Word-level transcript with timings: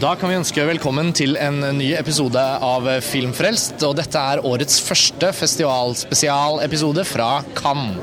Da 0.00 0.14
kan 0.16 0.30
vi 0.30 0.36
ønske 0.38 0.62
velkommen 0.64 1.10
til 1.12 1.34
en 1.36 1.58
ny 1.76 1.90
episode 1.92 2.40
av 2.40 2.86
Filmfrelst. 3.04 3.82
Og 3.84 3.98
dette 3.98 4.16
er 4.16 4.40
årets 4.48 4.78
første 4.80 5.28
festivalspesialepisode 5.36 7.04
fra 7.04 7.26
Cannes. 7.58 7.98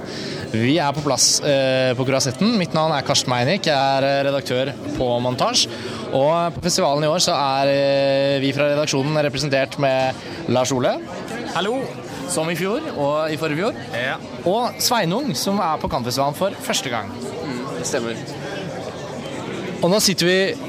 Vi 0.51 0.75
er 0.77 0.93
på 0.93 1.01
plass 1.01 1.39
eh, 1.41 1.95
på 1.97 2.05
Kurasetten. 2.05 2.53
Mitt 2.61 2.77
navn 2.77 2.93
er 2.93 3.07
Karsten 3.07 3.33
Meinick. 3.33 3.65
Jeg 3.65 3.73
er 3.73 4.05
eh, 4.05 4.19
redaktør 4.29 4.69
på 4.93 5.09
Montasj. 5.25 5.65
Og 6.11 6.59
på 6.59 6.63
festivalen 6.67 7.07
i 7.07 7.09
år 7.09 7.25
så 7.25 7.33
er 7.33 7.73
eh, 7.73 8.37
vi 8.45 8.53
fra 8.53 8.69
redaksjonen 8.75 9.17
representert 9.25 9.79
med 9.81 10.53
Lars 10.53 10.75
Ole. 10.77 10.99
Hallo. 11.57 11.79
Som 12.29 12.53
i 12.53 12.59
fjor 12.59 12.93
og 12.93 13.33
i 13.33 13.41
forrige 13.41 13.63
fjor. 13.63 13.83
Ja. 13.97 14.21
Og 14.45 14.77
Sveinung, 14.85 15.33
som 15.33 15.57
er 15.65 15.81
på 15.81 15.89
Cannes-festivalen 15.89 16.37
for 16.37 16.61
første 16.69 16.93
gang. 16.93 17.09
Det 17.73 17.89
stemmer. 17.89 18.21
Og 19.81 19.89
nå 19.89 19.97
sitter 20.01 20.29
vi 20.29 20.66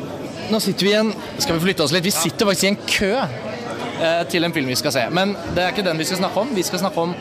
Nå 0.49 0.61
sitter 0.65 0.87
vi 0.87 0.93
i 0.95 0.97
en 0.97 1.13
Skal 1.39 1.59
vi 1.59 1.65
flytte 1.67 1.85
oss 1.85 1.93
litt? 1.93 2.07
Vi 2.07 2.15
sitter 2.15 2.49
faktisk 2.49 2.65
i 2.65 2.71
en 2.73 2.81
kø 2.89 3.13
eh, 3.19 4.23
til 4.33 4.47
en 4.47 4.55
film 4.55 4.71
vi 4.71 4.79
skal 4.81 4.95
se. 4.95 5.05
Men 5.13 5.35
det 5.55 5.65
er 5.65 5.75
ikke 5.75 5.85
den 5.87 6.01
vi 6.01 6.07
skal 6.09 6.23
snakke 6.23 6.45
om. 6.45 6.55
Vi 6.57 6.65
skal 6.67 6.83
snakke 6.83 7.05
om 7.05 7.15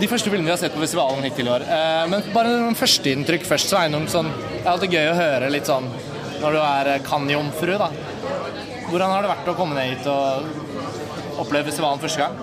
de 0.00 0.08
første 0.08 0.32
filmene 0.32 0.48
vi 0.48 0.54
har 0.54 0.60
sett 0.62 0.72
på 0.72 0.80
festivalen 0.80 1.24
hittil 1.26 1.50
i 1.50 1.52
år. 1.52 1.66
Eh, 1.66 2.04
men 2.12 2.30
bare 2.34 2.54
noen 2.54 2.78
førsteinntrykk 2.78 3.44
først. 3.48 3.72
Sveinung, 3.72 4.08
sånn, 4.08 4.30
det 4.32 4.62
er 4.62 4.72
alltid 4.72 4.96
gøy 4.96 5.10
å 5.10 5.18
høre 5.18 5.52
litt 5.52 5.68
sånn 5.68 5.90
når 6.40 6.56
du 6.56 6.60
er 6.64 6.88
Cannes-jomfru, 7.04 7.74
da. 7.76 7.90
Hvordan 8.88 9.12
har 9.12 9.26
det 9.26 9.32
vært 9.34 9.50
å 9.52 9.56
komme 9.58 9.76
ned 9.76 9.90
hit 9.92 10.06
og 10.08 11.42
oppleve 11.42 11.68
festivalen 11.68 12.00
første 12.00 12.24
gang? 12.24 12.38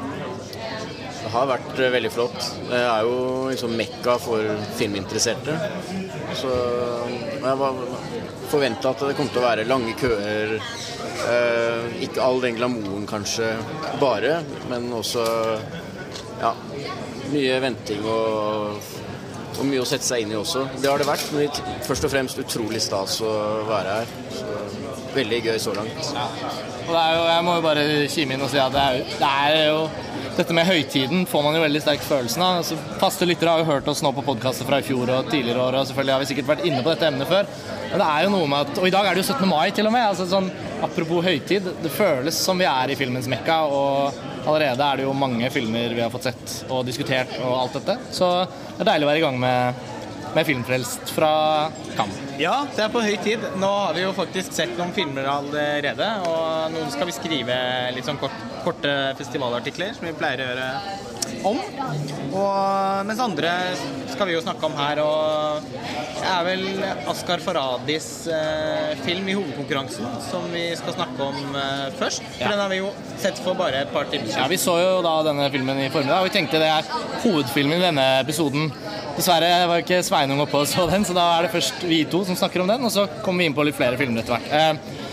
Det 1.17 1.31
har 1.33 1.49
vært 1.49 1.81
eh, 1.81 1.94
veldig 1.97 2.11
flott. 2.14 2.38
Det 2.69 2.83
er 2.83 3.08
jo 3.09 3.17
liksom 3.49 3.73
mekka 3.80 4.19
for 4.21 4.53
filminteresserte. 4.77 5.58
Så 6.38 6.53
jeg 6.53 7.58
var 7.64 7.81
forventa 8.51 8.93
at 8.93 9.03
det 9.09 9.15
kom 9.17 9.29
til 9.31 9.41
å 9.41 9.47
være 9.47 9.67
lange 9.67 9.95
køer. 9.99 10.57
Eh, 11.27 11.97
ikke 12.07 12.23
all 12.23 12.41
den 12.43 12.57
glamouren 12.59 13.07
kanskje 13.09 13.53
bare, 14.01 14.39
men 14.71 14.87
også 14.95 15.25
ja, 16.41 16.53
mye 17.33 17.59
venting 17.63 18.05
og, 18.05 18.93
og 19.57 19.63
mye 19.67 19.83
å 19.83 19.89
sette 19.89 20.07
seg 20.07 20.23
inn 20.23 20.35
i 20.35 20.39
også. 20.39 20.67
Det 20.77 20.91
har 20.91 21.01
det 21.01 21.09
vært, 21.09 21.29
men 21.35 21.81
først 21.87 22.07
og 22.07 22.13
fremst 22.13 22.43
utrolig 22.43 22.83
stas 22.83 23.19
å 23.25 23.33
være 23.67 23.99
her. 24.01 24.17
Så, 24.37 24.57
veldig 25.17 25.39
gøy 25.47 25.57
så 25.61 25.73
langt. 25.73 26.11
Ja. 26.13 26.27
Og 26.87 26.93
det 26.93 27.01
er 27.01 27.15
jo, 27.15 27.23
jeg 27.27 27.45
må 27.47 27.55
jo 27.57 27.63
bare 27.65 27.85
kime 28.11 28.37
inn 28.37 28.45
og 28.45 28.51
si 28.51 28.59
at 28.61 28.75
det 28.75 28.83
er, 28.83 29.15
det 29.19 29.31
er 29.31 29.57
jo 29.71 29.79
dette 30.38 30.53
med 30.53 30.67
høytiden 30.67 31.25
får 31.30 31.43
man 31.45 31.55
jo 31.57 31.63
veldig 31.63 31.80
sterk 31.81 32.03
følelsen 32.05 32.43
av. 32.45 32.59
Altså, 32.61 32.77
faste 33.02 33.25
lyttere 33.25 33.53
har 33.53 33.63
jo 33.63 33.69
hørt 33.71 33.89
oss 33.89 34.03
nå 34.05 34.11
på 34.13 34.23
podkaster 34.27 34.67
fra 34.67 34.80
i 34.81 34.85
fjor 34.85 35.09
og 35.09 35.31
tidligere 35.31 35.63
år, 35.63 35.80
og 35.80 35.89
selvfølgelig 35.89 36.13
har 36.13 36.23
vi 36.23 36.30
sikkert 36.30 36.52
vært 36.52 36.66
inne 36.69 36.83
på 36.85 36.93
dette 36.93 37.09
emnet 37.09 37.30
før. 37.30 37.49
Men 37.88 38.03
det 38.03 38.07
er 38.07 38.25
jo 38.25 38.31
noe 38.33 38.49
med 38.52 38.59
at 38.67 38.81
Og 38.81 38.88
i 38.89 38.93
dag 38.93 39.08
er 39.08 39.17
det 39.17 39.23
jo 39.23 39.33
17. 39.33 39.49
mai, 39.49 39.65
til 39.73 39.89
og 39.89 39.95
med. 39.95 40.05
Altså, 40.05 40.27
sånn, 40.30 40.49
apropos 40.85 41.25
høytid. 41.25 41.69
Det 41.83 41.93
føles 41.93 42.41
som 42.47 42.61
vi 42.61 42.69
er 42.69 42.93
i 42.93 42.97
filmens 42.99 43.30
mekka, 43.31 43.59
og 43.65 44.23
allerede 44.47 44.88
er 44.88 45.02
det 45.02 45.08
jo 45.08 45.17
mange 45.17 45.49
filmer 45.53 45.95
vi 45.95 46.03
har 46.03 46.13
fått 46.13 46.30
sett 46.30 46.58
og 46.69 46.85
diskutert 46.88 47.33
og 47.41 47.53
alt 47.58 47.80
dette. 47.80 47.97
Så 48.15 48.30
det 48.45 48.83
er 48.85 48.91
deilig 48.93 49.08
å 49.08 49.11
være 49.11 49.23
i 49.23 49.25
gang 49.25 49.39
med 49.41 49.85
med 50.36 50.45
Filmfrelst 50.45 51.09
fra 51.16 51.31
Cannes. 51.95 52.20
Ja, 52.42 52.66
det 52.75 52.83
er 52.86 52.92
på 52.94 53.02
høy 53.02 53.16
tid. 53.23 53.44
Nå 53.58 53.70
har 53.70 53.95
vi 53.97 54.03
jo 54.03 54.14
faktisk 54.17 54.53
sett 54.53 54.75
noen 54.78 54.94
filmer 54.95 55.30
allerede. 55.31 56.09
Og 56.30 56.73
nå 56.73 56.83
skal 56.93 57.10
vi 57.10 57.15
skrive 57.15 57.58
litt 57.95 58.08
sånn 58.08 58.20
kort, 58.21 58.36
korte 58.66 58.93
festivalartikler, 59.20 59.95
som 59.98 60.10
vi 60.10 60.16
pleier 60.17 60.43
å 60.43 60.49
gjøre 60.52 60.67
om. 61.48 61.60
Og 62.38 63.05
mens 63.08 63.21
andre 63.23 63.52
skal 64.11 64.27
vi 64.30 64.36
jo 64.36 64.42
snakke 64.43 64.65
om 64.67 64.76
her. 64.77 64.99
Og 65.04 65.67
det 66.17 66.27
er 66.32 66.43
vel 66.48 66.65
Askar 67.11 67.42
Faradis 67.43 68.08
eh, 68.32 68.93
film 69.05 69.27
i 69.32 69.36
hovedkonkurransen 69.37 70.08
som 70.30 70.48
vi 70.54 70.66
skal 70.80 70.98
snakke 70.98 71.27
om 71.30 71.55
eh, 71.55 71.87
først. 71.99 72.23
For 72.37 72.45
Ja. 72.45 72.52
den 72.54 72.60
har 72.64 72.70
vi 72.73 72.82
jo 72.82 72.92
sett 73.21 73.39
for 73.43 73.58
bare 73.58 73.83
et 73.86 73.93
par 73.93 74.05
timer 74.11 74.27
siden. 74.27 74.43
Ja. 74.43 74.48
Vi 74.52 74.60
så 74.61 74.77
jo 74.82 75.02
da 75.05 75.16
denne 75.30 75.49
filmen 75.54 75.80
i 75.86 75.89
formiddag, 75.93 76.21
og 76.23 76.30
vi 76.30 76.36
tenkte 76.37 76.61
det 76.61 76.70
er 76.71 76.92
hovedfilmen 77.26 77.80
i 77.80 77.86
denne 77.87 78.08
episoden. 78.21 78.71
Dessverre 79.17 79.66
var 79.70 79.82
ikke 79.82 80.04
Sveinung 80.05 80.43
oppe 80.43 80.60
og 80.61 80.67
så 80.70 80.86
den, 80.92 81.05
så 81.08 81.16
da 81.17 81.23
er 81.39 81.48
det 81.48 81.54
først 81.55 81.82
vi 81.89 82.04
to 82.05 82.23
som 82.27 82.37
snakker 82.37 82.61
om 82.61 82.70
den, 82.70 82.83
og 82.86 82.92
så 82.93 83.08
kommer 83.26 83.42
vi 83.42 83.49
inn 83.49 83.55
på 83.58 83.66
litt 83.66 83.77
flere 83.80 83.98
filmer 83.98 84.21
etter 84.21 84.37
hvert. 84.37 84.52
Eh, 84.54 85.05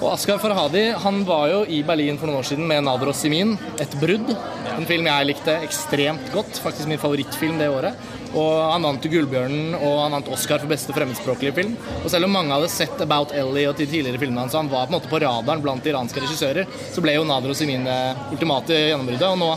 og 0.00 0.14
Askar 0.14 0.38
Farhadi 0.40 0.86
han 0.96 1.18
var 1.28 1.50
jo 1.50 1.58
i 1.68 1.82
Berlin 1.84 2.16
for 2.16 2.24
noen 2.30 2.38
år 2.40 2.46
siden 2.48 2.64
med 2.64 2.86
Nader 2.86 3.10
og 3.12 3.16
Simin, 3.18 3.58
'Et 3.76 3.92
brudd'. 4.00 4.32
En 4.76 4.86
film 4.88 5.06
jeg 5.08 5.28
likte 5.28 5.56
ekstremt 5.64 6.32
godt. 6.34 6.60
Faktisk 6.62 6.88
min 6.90 7.00
favorittfilm 7.00 7.58
det 7.60 7.68
året. 7.72 8.08
Og 8.30 8.50
Han 8.72 8.86
vant 8.86 9.04
jo 9.04 9.10
Gullbjørnen 9.10 9.74
og 9.74 9.96
han 10.04 10.14
vant 10.14 10.28
Oscar 10.30 10.60
for 10.62 10.70
beste 10.70 10.94
fremmedspråklige 10.94 11.54
film. 11.56 11.72
Og 12.04 12.10
selv 12.12 12.28
om 12.28 12.34
mange 12.36 12.54
hadde 12.54 12.70
sett 12.70 13.02
About 13.02 13.34
Ellie 13.34 13.66
og 13.66 13.78
de 13.78 13.88
tidligere 13.90 14.20
filmene 14.22 14.44
hans, 14.44 14.54
han 14.54 14.70
var 14.70 14.86
på 14.86 14.94
en 14.94 14.98
måte 15.00 15.10
på 15.10 15.20
radaren 15.24 15.64
blant 15.64 15.86
iranske 15.90 16.22
regissører, 16.22 16.70
så 16.94 17.02
ble 17.02 17.16
jo 17.16 17.26
Nadro 17.26 17.56
Simin 17.58 17.88
det 17.88 17.98
ultimate 18.30 18.78
gjennombruddet. 18.92 19.26
Og 19.32 19.40
nå 19.40 19.50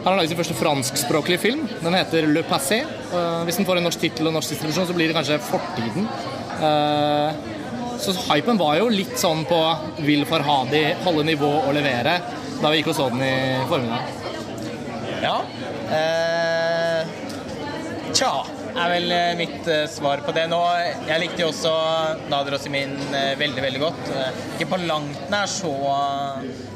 han 0.00 0.14
har 0.14 0.16
laget 0.16 0.32
sin 0.32 0.38
første 0.38 0.56
franskspråklige 0.56 1.42
film. 1.42 1.66
Den 1.84 1.94
heter 1.94 2.24
Le 2.26 2.40
Passé. 2.48 2.78
Hvis 3.44 3.58
den 3.60 3.66
får 3.68 3.78
en 3.78 3.84
norsk 3.84 4.00
tittel 4.00 4.30
og 4.30 4.32
norsk 4.32 4.54
distribusjon, 4.54 4.88
så 4.88 4.96
blir 4.96 5.10
det 5.10 5.16
kanskje 5.18 5.36
Fortiden. 5.44 6.08
Eh, 6.60 7.58
så 8.00 8.14
hypen 8.30 8.56
var 8.60 8.78
jo 8.80 8.88
litt 8.88 9.18
sånn 9.20 9.44
på 9.48 9.60
Vil 10.06 10.24
Farhadi 10.28 10.86
holde 11.04 11.26
nivå 11.28 11.52
og 11.66 11.74
levere 11.76 12.16
da 12.60 12.72
vi 12.72 12.80
gikk 12.80 12.90
og 12.94 12.96
så 12.96 13.10
den 13.12 13.24
i 13.24 13.34
formiddag. 13.68 14.19
Ja. 15.20 15.36
Eh, 15.92 17.06
tja, 18.16 18.30
er 18.72 18.92
vel 18.94 19.12
eh, 19.12 19.32
mitt 19.36 19.68
eh, 19.68 19.84
svar 19.90 20.22
på 20.24 20.32
det 20.36 20.46
nå. 20.48 20.60
Jeg 21.08 21.20
likte 21.22 21.42
jo 21.44 21.50
også 21.50 21.72
Nader 22.32 22.56
Simin 22.62 22.94
eh, 23.12 23.34
veldig, 23.40 23.64
veldig 23.66 23.82
godt. 23.82 24.12
Ikke 24.56 24.70
på 24.72 24.80
langt 24.86 25.26
nær 25.32 25.50
så 25.50 25.72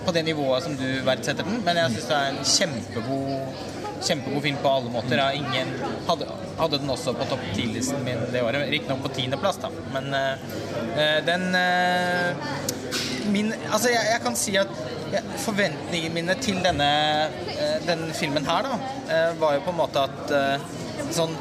på 0.04 0.12
det 0.12 0.26
nivået 0.26 0.66
som 0.66 0.76
du 0.76 0.86
verdsetter 1.06 1.46
den, 1.46 1.62
men 1.64 1.80
jeg 1.80 1.94
syns 1.94 2.10
det 2.10 2.18
er 2.18 2.34
en 2.34 2.44
kjempegod 2.56 3.70
Kjempegod 4.04 4.42
film 4.44 4.56
på 4.60 4.68
alle 4.68 4.90
måter. 4.92 5.20
Ingen, 5.32 5.70
hadde, 6.04 6.26
hadde 6.58 6.76
den 6.82 6.90
også 6.92 7.14
på 7.16 7.24
topp 7.30 7.40
10-listen 7.54 8.02
min 8.04 8.20
det 8.34 8.42
året. 8.44 8.66
Riktignok 8.68 9.00
på 9.06 9.14
tiendeplass, 9.16 9.56
da. 9.62 9.70
Men 9.94 10.10
eh, 10.18 11.22
den 11.24 11.46
eh, 11.56 12.50
min, 13.32 13.48
altså 13.70 13.94
jeg, 13.94 14.04
jeg 14.10 14.20
kan 14.26 14.36
si 14.36 14.58
at 14.60 14.74
forventningene 15.42 16.14
mine 16.14 16.34
til 16.42 16.60
denne, 16.64 16.88
eh, 17.54 17.76
denne 17.86 18.14
filmen 18.16 18.46
her, 18.46 18.66
da, 18.66 18.78
eh, 19.12 19.30
var 19.40 19.54
jo 19.54 19.64
på 19.66 19.70
en 19.74 19.78
måte 19.78 20.02
at 20.04 20.34
eh, 20.34 20.66
sånn 21.14 21.34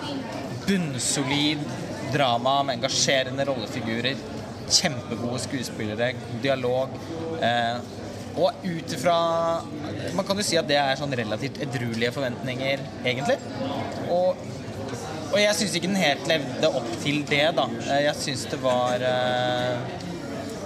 bunnsolid 0.67 1.63
drama 2.13 2.61
med 2.63 2.77
engasjerende 2.77 3.45
rollefigurer, 3.49 4.15
kjempegode 4.69 5.41
skuespillere, 5.43 6.13
god 6.19 6.41
dialog. 6.41 6.89
Og 8.33 8.63
ut 8.63 8.93
ifra 8.95 9.15
Man 10.15 10.25
kan 10.25 10.37
jo 10.37 10.43
si 10.43 10.57
at 10.57 10.65
det 10.65 10.77
er 10.79 10.95
sånn 10.97 11.13
relativt 11.13 11.59
edruelige 11.61 12.13
forventninger, 12.15 12.81
egentlig. 13.03 13.37
Og 14.09 14.49
og 15.33 15.39
jeg 15.41 15.55
syns 15.57 15.75
ikke 15.75 15.89
den 15.89 15.97
helt 15.97 16.27
levde 16.29 16.69
opp 16.77 16.89
til 17.01 17.23
det, 17.25 17.55
da. 17.57 17.63
Jeg 17.89 18.13
syns 18.21 18.43
det 18.51 18.59
var 18.61 19.01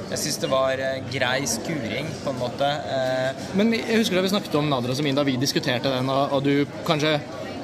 Jeg 0.08 0.22
syns 0.22 0.40
det 0.40 0.50
var 0.52 0.80
eh, 0.80 1.02
grei 1.12 1.42
skuring, 1.50 2.08
på 2.24 2.32
en 2.32 2.40
måte. 2.40 2.68
Eh, 2.68 3.48
Men 3.60 3.74
jeg 3.76 4.00
husker 4.00 4.20
da 4.20 4.24
vi 4.26 4.32
snakket 4.32 4.56
om 4.60 4.70
Nadra 4.72 4.96
Samin 4.96 5.18
da 5.18 5.26
vi 5.28 5.36
diskuterte 5.42 5.92
den, 5.92 6.10
og, 6.10 6.40
du 6.46 6.66
kanskje 6.88 7.18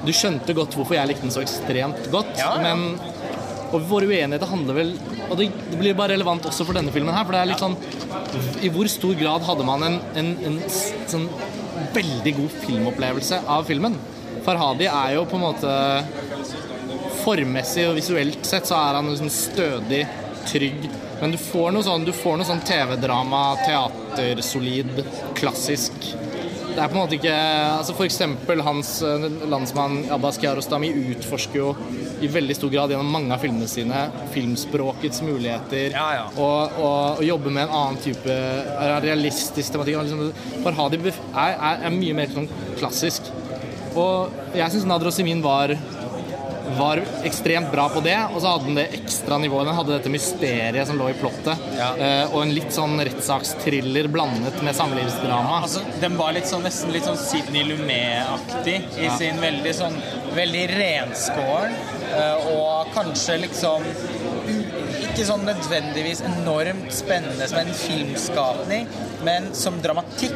du 0.04 0.12
skjønte 0.12 0.52
godt 0.58 0.76
hvorfor 0.76 0.98
jeg 0.98 1.08
likte 1.08 1.24
den 1.24 1.32
så 1.32 1.44
ekstremt 1.46 2.10
godt. 2.12 2.34
Ja, 2.36 2.58
ja. 2.60 2.74
Men 2.76 3.14
og 3.74 3.88
våre 3.90 4.06
uenigheter 4.06 4.46
handler 4.46 4.76
vel 4.78 4.92
Og 5.32 5.38
det, 5.40 5.48
blir 5.80 5.96
bare 5.98 6.14
relevant 6.14 6.46
også 6.46 6.66
for 6.68 6.78
denne 6.78 6.92
filmen 6.94 7.16
her. 7.16 7.24
For 7.26 7.34
det 7.34 7.40
er 7.42 7.50
litt 7.50 7.64
sånn 7.64 7.78
I 8.62 8.70
hvor 8.74 8.90
stor 8.92 9.16
grad 9.18 9.46
hadde 9.48 9.66
man 9.66 9.86
en, 9.88 9.96
en, 10.20 10.30
en 10.46 10.60
sånn 10.70 11.26
veldig 11.96 12.36
god 12.38 12.60
filmopplevelse 12.68 13.40
av 13.50 13.66
filmen? 13.66 13.98
Farhadi 14.46 14.86
er 14.92 15.16
jo 15.16 15.26
på 15.30 15.40
en 15.40 15.46
måte 15.48 15.74
Formmessig 17.24 17.88
og 17.88 17.98
visuelt 17.98 18.46
sett 18.46 18.68
så 18.68 18.76
er 18.76 18.98
han 19.00 19.08
liksom 19.08 19.30
stødig, 19.32 20.02
trygg. 20.50 20.88
Men 21.24 21.32
du 21.32 21.38
får 21.40 21.70
noe 21.72 21.86
sånn, 21.88 22.04
du 22.04 22.12
får 22.12 22.36
noe 22.36 22.44
sånn 22.44 22.60
TV-drama, 22.68 23.44
teatersolid, 23.64 24.98
klassisk. 25.40 25.96
Det 26.74 26.82
er 26.82 26.90
på 26.90 26.98
en 26.98 27.00
måte 27.00 27.16
ikke 27.16 27.36
altså 27.78 27.94
For 27.96 28.08
eksempel 28.08 28.64
hans 28.66 28.96
eh, 29.06 29.28
landsmann 29.48 30.02
Abbas 30.12 30.40
Kiarostami 30.42 30.90
utforsker 31.14 31.60
jo 31.62 31.70
i 32.26 32.28
veldig 32.34 32.58
stor 32.58 32.74
grad 32.74 32.92
gjennom 32.92 33.14
mange 33.14 33.32
av 33.36 33.40
filmene 33.40 33.70
sine 33.72 34.02
filmspråkets 34.34 35.24
muligheter. 35.24 35.96
Ja, 35.96 36.10
ja. 36.18 36.28
Og, 36.34 36.76
og, 36.82 37.22
og 37.22 37.24
jobbe 37.30 37.56
med 37.56 37.70
en 37.70 37.78
annen 37.80 38.04
type 38.04 38.38
realistisk 39.06 39.78
tematikk. 39.78 40.02
Liksom, 40.04 40.60
Farhadi 40.66 41.00
er, 41.08 41.24
er, 41.54 41.88
er 41.88 42.00
mye 42.02 42.20
mer 42.20 42.36
sånn 42.36 42.52
klassisk. 42.82 43.32
Og 43.96 44.58
jeg 44.58 44.76
syns 44.76 44.92
Nader 44.92 45.14
Simin 45.16 45.46
var 45.46 45.78
var 46.78 47.02
ekstremt 47.24 47.72
bra 47.72 47.90
på 47.90 48.02
det, 48.04 48.18
og 48.34 48.42
så 48.42 48.54
hadde 48.54 48.66
den 48.70 48.76
det 48.80 48.86
ekstra 49.00 49.38
nivået. 49.38 49.66
Den 49.68 49.76
hadde 49.76 49.98
dette 49.98 50.10
mysteriet 50.14 50.88
som 50.88 50.98
lå 51.00 51.10
i 51.10 51.14
plottet, 51.20 51.58
Ja. 51.78 51.90
eh, 51.98 52.26
og 52.34 52.42
en 52.42 52.54
litt 52.56 52.72
sånn 52.72 52.98
rettssakstriller 53.04 54.08
blandet 54.08 54.62
med 54.64 54.76
samlivsdrama. 54.76 55.62
altså, 55.64 55.82
den 56.02 56.18
var 56.18 56.34
litt 56.34 56.46
sånn, 56.48 56.64
nesten 56.64 56.92
litt 56.92 57.04
sånn 57.06 57.18
Sidney 57.18 57.64
Lumet-aktig 57.64 58.82
i 58.98 59.06
Ja. 59.06 59.18
sin 59.18 59.40
veldig 59.42 59.74
sånn 59.76 60.02
Veldig 60.34 60.64
renskåren, 60.80 61.74
eh, 62.12 62.48
og 62.58 62.88
kanskje 62.96 63.36
liksom 63.42 63.84
ikke 65.04 65.26
sånn 65.28 65.46
nødvendigvis 65.46 66.24
enormt 66.26 66.90
spennende 66.92 67.48
som 67.48 67.60
en 67.60 67.74
filmskapning, 67.74 68.88
men 69.24 69.54
som 69.54 69.80
dramatikk 69.84 70.34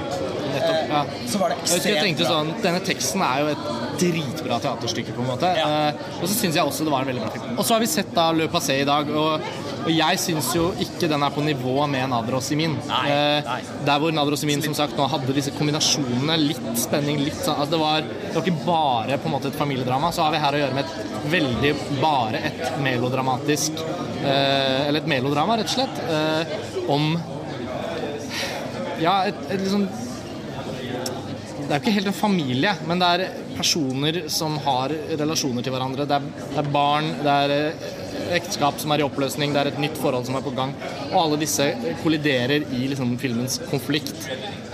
Nettopp, 0.57 0.92
ja. 0.92 1.04
eh, 1.04 1.27
så 1.31 1.42
var 1.42 1.54
det 1.54 1.59
Jeg 1.71 1.94
jeg 1.94 2.04
tenkte 2.04 2.27
sånn, 2.27 2.51
Denne 2.63 2.81
teksten 2.86 3.24
er 3.25 3.44
jo 3.44 3.54
et 3.54 3.69
dritbra 3.98 4.59
teaterstykke, 4.62 5.15
på 5.15 5.24
en 5.24 5.31
måte. 5.31 5.54
Ja. 5.57 5.69
Eh, 5.89 6.04
og 6.19 6.27
så 6.27 6.33
syns 6.36 6.59
jeg 6.59 6.68
også 6.68 6.86
det 6.86 6.94
var 6.94 7.06
en 7.06 7.12
veldig 7.13 7.24
bra 7.24 7.31
film. 7.33 7.56
Og 7.57 7.65
så 7.65 7.77
har 7.77 7.81
vi 7.81 7.89
sett 7.89 8.12
da 8.15 8.30
Le 8.36 8.50
Passé 8.51 8.81
i 8.83 8.88
dag, 8.88 9.09
og, 9.09 9.48
og 9.88 9.92
jeg 9.94 10.21
syns 10.21 10.51
jo 10.57 10.68
ikke 10.83 11.09
den 11.09 11.25
er 11.25 11.33
på 11.33 11.45
nivå 11.45 11.88
med 11.89 12.09
Nadros 12.12 12.51
i 12.54 12.59
min 12.59 12.77
Nei, 12.89 13.06
Eh. 13.18 13.50
Der 13.88 14.00
hvor 14.01 14.12
Nadros 14.13 14.44
i 14.44 14.50
min 14.50 14.62
som 14.63 14.75
sagt 14.77 14.98
nå 14.98 15.06
hadde 15.09 15.33
disse 15.36 15.54
kombinasjonene, 15.56 16.36
litt 16.42 16.68
spenning, 16.80 17.21
litt 17.24 17.38
sånn 17.39 17.57
altså 17.57 17.74
det, 17.74 17.80
var, 17.81 18.07
det 18.07 18.33
var 18.36 18.45
ikke 18.45 18.65
bare 18.68 19.19
på 19.21 19.30
en 19.30 19.36
måte 19.38 19.51
et 19.51 19.57
familiedrama, 19.60 20.12
så 20.13 20.25
har 20.25 20.36
vi 20.36 20.42
her 20.44 20.57
å 20.57 20.62
gjøre 20.62 20.77
med 20.77 20.86
et 20.86 21.31
veldig 21.31 21.74
bare 22.01 22.42
et 22.50 22.81
melodramatisk 22.83 23.80
eh, 24.24 24.88
Eller 24.88 25.01
et 25.01 25.10
melodrama, 25.10 25.57
rett 25.60 25.71
og 25.71 25.77
slett, 25.77 26.03
eh, 26.12 26.89
om 26.94 27.15
Ja, 29.01 29.21
et, 29.30 29.39
et 29.51 29.62
liksom 29.62 29.86
det 31.67 31.75
er 31.75 31.81
jo 31.81 31.83
ikke 31.83 31.95
helt 31.97 32.07
en 32.07 32.15
familie, 32.15 32.71
men 32.87 33.01
det 33.01 33.07
er 33.07 33.39
personer 33.57 34.17
som 34.31 34.53
har 34.63 34.93
relasjoner 35.19 35.65
til 35.65 35.73
hverandre. 35.75 36.05
Det 36.07 36.15
er, 36.15 36.27
det 36.53 36.61
er 36.61 36.69
barn, 36.71 37.09
det 37.25 37.33
er 37.43 37.53
eh, 37.57 37.87
ekteskap 38.37 38.79
som 38.79 38.93
er 38.93 39.03
i 39.03 39.05
oppløsning, 39.05 39.51
det 39.51 39.59
er 39.59 39.69
et 39.73 39.81
nytt 39.83 39.99
forhold 39.99 40.23
som 40.29 40.37
er 40.39 40.45
på 40.45 40.53
gang. 40.55 40.71
Og 41.09 41.17
alle 41.25 41.41
disse 41.41 41.67
kolliderer 42.03 42.63
i 42.71 42.87
liksom, 42.93 43.11
filmens 43.19 43.59
konflikt. 43.67 44.15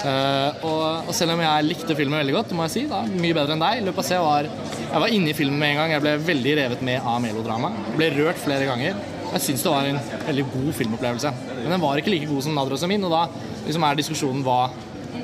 Uh, 0.04 0.52
og, 0.68 1.08
og 1.08 1.14
selv 1.16 1.34
om 1.34 1.42
jeg 1.42 1.66
likte 1.66 1.96
filmen 1.98 2.20
veldig 2.20 2.36
godt, 2.36 2.54
må 2.58 2.68
jeg 2.68 2.76
si, 2.76 2.86
da, 2.92 3.02
mye 3.08 3.36
bedre 3.38 3.56
enn 3.56 3.62
deg 3.64 3.86
Løpet 3.86 3.94
av 3.94 4.00
Passé 4.02 4.18
var 4.20 4.50
Jeg 4.50 5.00
var 5.00 5.14
inne 5.16 5.32
i 5.32 5.36
filmen 5.38 5.62
med 5.62 5.74
en 5.74 5.80
gang. 5.80 5.96
Jeg 5.96 6.04
ble 6.04 6.16
veldig 6.28 6.56
revet 6.60 6.86
med 6.86 7.10
av 7.10 7.22
melodrama. 7.24 7.72
Ble 7.96 8.12
rørt 8.20 8.42
flere 8.44 8.68
ganger. 8.70 9.00
Jeg 9.34 9.46
syns 9.48 9.64
det 9.66 9.74
var 9.74 9.90
en 9.90 10.02
veldig 10.28 10.50
god 10.54 10.72
filmopplevelse. 10.78 11.34
Men 11.64 11.72
den 11.74 11.82
var 11.82 11.98
ikke 11.98 12.14
like 12.14 12.30
god 12.30 12.46
som 12.46 12.58
Nadros 12.58 12.84
og 12.86 12.92
min, 12.92 13.08
og 13.08 13.16
da 13.16 13.24
liksom 13.64 13.86
er 13.88 13.98
diskusjonen 13.98 14.44
hva 14.46 14.60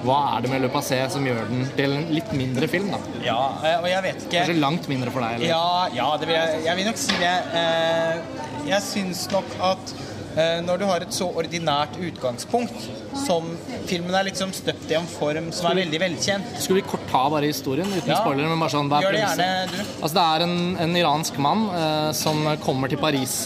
hva 0.04 0.20
er 0.38 0.42
det 0.46 0.52
med 0.54 0.62
Le 0.64 0.70
Passé 0.74 1.00
som 1.12 1.26
gjør 1.28 1.48
den 1.50 1.66
til 1.78 1.96
en 1.98 2.06
litt 2.14 2.30
mindre 2.38 2.68
film? 2.72 2.92
da? 2.94 3.00
Ja, 3.26 3.40
eh, 3.64 3.80
og 3.82 3.88
jeg 3.92 4.04
vet 4.06 4.22
ikke 4.28 4.36
Kanskje 4.44 4.60
langt 4.62 4.88
mindre 4.92 5.12
for 5.16 5.26
deg? 5.26 5.40
Eller? 5.40 5.50
Ja, 5.54 5.88
ja 5.94 6.12
det 6.22 6.30
vil 6.30 6.36
jeg, 6.38 6.62
jeg 6.70 6.80
vil 6.80 6.88
nok 6.92 7.02
si 7.08 7.18
det. 7.24 7.34
Eh, 7.64 8.38
Jeg 8.70 8.82
syns 8.86 9.24
nok 9.32 9.46
at 9.66 9.92
eh, 10.38 10.60
når 10.62 10.78
du 10.82 10.86
har 10.86 11.02
et 11.06 11.14
så 11.16 11.26
ordinært 11.42 11.96
utgangspunkt, 12.06 12.76
som 13.18 13.48
filmen 13.90 14.14
er 14.16 14.28
liksom 14.28 14.52
støpt 14.54 14.92
i 14.94 14.98
en 15.00 15.08
form 15.10 15.48
som 15.56 15.72
er 15.72 15.80
veldig 15.82 16.00
velkjent 16.04 16.60
Skulle 16.62 16.84
vi 16.84 16.90
kort 16.92 17.08
ta 17.10 17.24
bare 17.34 17.50
historien 17.50 17.88
uten 17.90 18.12
Ja. 18.14 18.20
spoiler? 18.22 18.46
men 18.52 18.60
bare 18.62 18.74
sånn, 18.76 18.90
det 18.92 19.00
er 19.00 19.08
Gjør 19.08 19.18
det 19.18 19.24
gjerne, 19.24 19.48
du. 19.72 19.80
Altså, 20.04 20.14
det 20.20 20.26
er 20.28 20.46
en, 20.46 20.56
en 20.86 20.96
iransk 21.02 21.40
mann 21.42 21.66
eh, 21.74 22.12
som 22.20 22.46
kommer 22.64 22.92
til 22.94 23.02
Paris. 23.02 23.40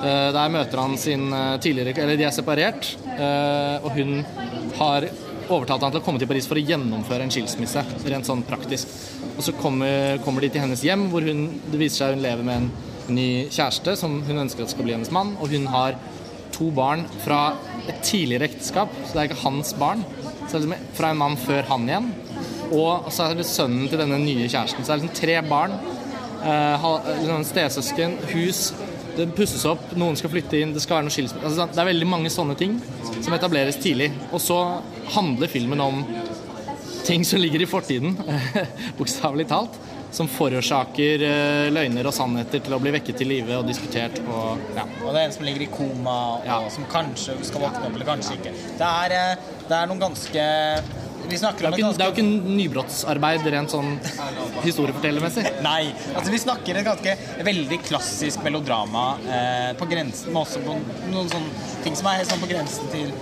Eh, 0.00 0.28
der 0.36 0.48
møter 0.54 0.80
han 0.80 0.94
sin 0.96 1.26
tidligere 1.60 1.98
Eller 2.06 2.16
de 2.16 2.24
er 2.24 2.32
separert, 2.32 2.94
eh, 3.16 3.82
og 3.84 3.90
hun 3.98 4.20
har 4.78 5.08
overtalt 5.50 5.82
han 5.84 5.92
til 5.94 6.00
å 6.00 6.04
komme 6.04 6.20
til 6.22 6.28
Paris 6.30 6.46
for 6.48 6.60
å 6.60 6.62
gjennomføre 6.62 7.26
en 7.26 7.32
skilsmisse. 7.34 7.82
Rent 8.06 8.28
sånn 8.28 8.44
praktisk. 8.46 8.92
Og 9.34 9.42
så 9.44 9.54
kommer, 9.58 10.20
kommer 10.24 10.44
de 10.44 10.52
til 10.54 10.64
hennes 10.64 10.84
hjem, 10.86 11.08
hvor 11.12 11.24
hun, 11.26 11.46
det 11.72 11.80
viser 11.80 12.04
seg 12.04 12.16
hun 12.16 12.24
lever 12.24 12.46
med 12.46 12.62
en 12.62 13.14
ny 13.16 13.28
kjæreste 13.50 13.96
som 13.98 14.20
hun 14.26 14.44
ønsker 14.44 14.64
at 14.64 14.72
skal 14.72 14.86
bli 14.86 14.94
hennes 14.96 15.12
mann. 15.14 15.34
Og 15.42 15.52
hun 15.54 15.66
har 15.72 15.98
to 16.54 16.70
barn 16.76 17.06
fra 17.24 17.54
et 17.88 18.02
tidligere 18.04 18.50
ekteskap, 18.50 18.92
så 19.04 19.14
det 19.14 19.22
er 19.22 19.30
ikke 19.30 19.44
hans 19.44 19.72
barn. 19.80 20.04
Så 20.46 20.52
det 20.52 20.60
er 20.60 20.66
liksom 20.66 20.92
fra 20.98 21.12
en 21.12 21.22
mann 21.22 21.38
før 21.40 21.66
han 21.70 21.88
igjen. 21.88 22.10
Og 22.70 23.10
så 23.10 23.26
er 23.26 23.38
det 23.38 23.48
sønnen 23.48 23.88
til 23.90 23.98
denne 23.98 24.20
nye 24.22 24.46
kjæresten. 24.46 24.84
Så 24.84 24.92
det 24.92 24.96
er 24.96 25.02
liksom 25.02 25.18
tre 25.18 25.40
barn. 25.48 25.74
Eh, 26.40 26.86
liksom 27.20 27.44
stesøsken, 27.44 28.16
hus. 28.32 28.70
Det 29.16 29.26
pusses 29.36 29.64
opp, 29.68 29.90
noen 29.98 30.16
skal 30.16 30.30
flytte 30.32 30.60
inn, 30.60 30.72
det 30.74 30.80
skal 30.84 31.00
være 31.00 31.08
noe 31.08 31.14
skilsmisse. 31.14 31.44
Altså, 31.46 31.66
det 31.74 31.82
er 31.82 31.88
veldig 31.90 32.08
mange 32.08 32.30
sånne 32.32 32.56
ting 32.58 32.76
som 33.20 33.34
etableres 33.36 33.76
tidlig. 33.82 34.10
Og 34.30 34.40
så 34.42 34.58
handler 35.16 35.50
filmen 35.50 35.80
om 35.84 36.04
ting 37.04 37.24
som 37.26 37.40
ligger 37.42 37.64
i 37.64 37.68
fortiden, 37.68 38.16
bokstavelig 39.00 39.48
talt. 39.50 39.78
Som 40.10 40.26
forårsaker 40.26 41.22
eh, 41.22 41.68
løgner 41.70 42.08
og 42.10 42.14
sannheter 42.16 42.58
til 42.66 42.74
å 42.74 42.80
bli 42.82 42.90
vekket 42.96 43.20
til 43.20 43.28
live 43.30 43.60
og 43.60 43.68
diskutert. 43.68 44.16
Og, 44.26 44.58
ja. 44.74 44.82
Og 45.04 45.12
det 45.14 45.20
er 45.20 45.28
en 45.28 45.34
som 45.36 45.44
ligger 45.46 45.62
i 45.62 45.68
koma, 45.70 46.16
og 46.40 46.48
Ja. 46.48 46.56
som 46.74 46.88
kanskje 46.90 47.36
skal 47.46 47.62
våkne 47.62 47.84
opp, 47.86 47.94
eller 47.94 48.08
kanskje 48.08 48.34
ikke. 48.40 48.54
Det 48.80 48.88
er, 48.88 49.14
eh, 49.14 49.52
det 49.68 49.76
er 49.78 49.86
noen 49.86 50.02
ganske 50.02 50.48
Vi 51.30 51.38
snakker 51.38 51.64
er 51.64 51.70
om 51.70 51.76
et 51.76 51.80
ikke, 51.80 51.92
det 51.96 52.04
er 52.04 52.10
jo 52.10 52.14
ikke 52.16 52.54
nybrottsarbeid 52.58 53.46
rent 53.54 53.74
sånn 53.74 53.92
historiefortellermessig. 54.64 55.44
Nei. 55.64 55.92
Altså, 56.14 56.32
vi 56.34 56.40
snakker 56.42 56.80
et 56.80 56.86
ganske 56.86 57.16
veldig 57.46 57.78
klassisk 57.86 58.42
melodrama 58.46 59.04
eh, 59.24 59.70
på 59.78 59.88
grensen, 59.90 60.32
men 60.32 60.42
også 60.42 60.62
på 60.64 60.76
noen 61.12 61.30
sånne 61.30 61.68
ting 61.84 61.98
som 61.98 62.10
er 62.10 62.20
helt 62.20 62.32
sånn 62.32 62.42
på 62.42 62.50
grensen 62.50 62.90
til 62.94 63.14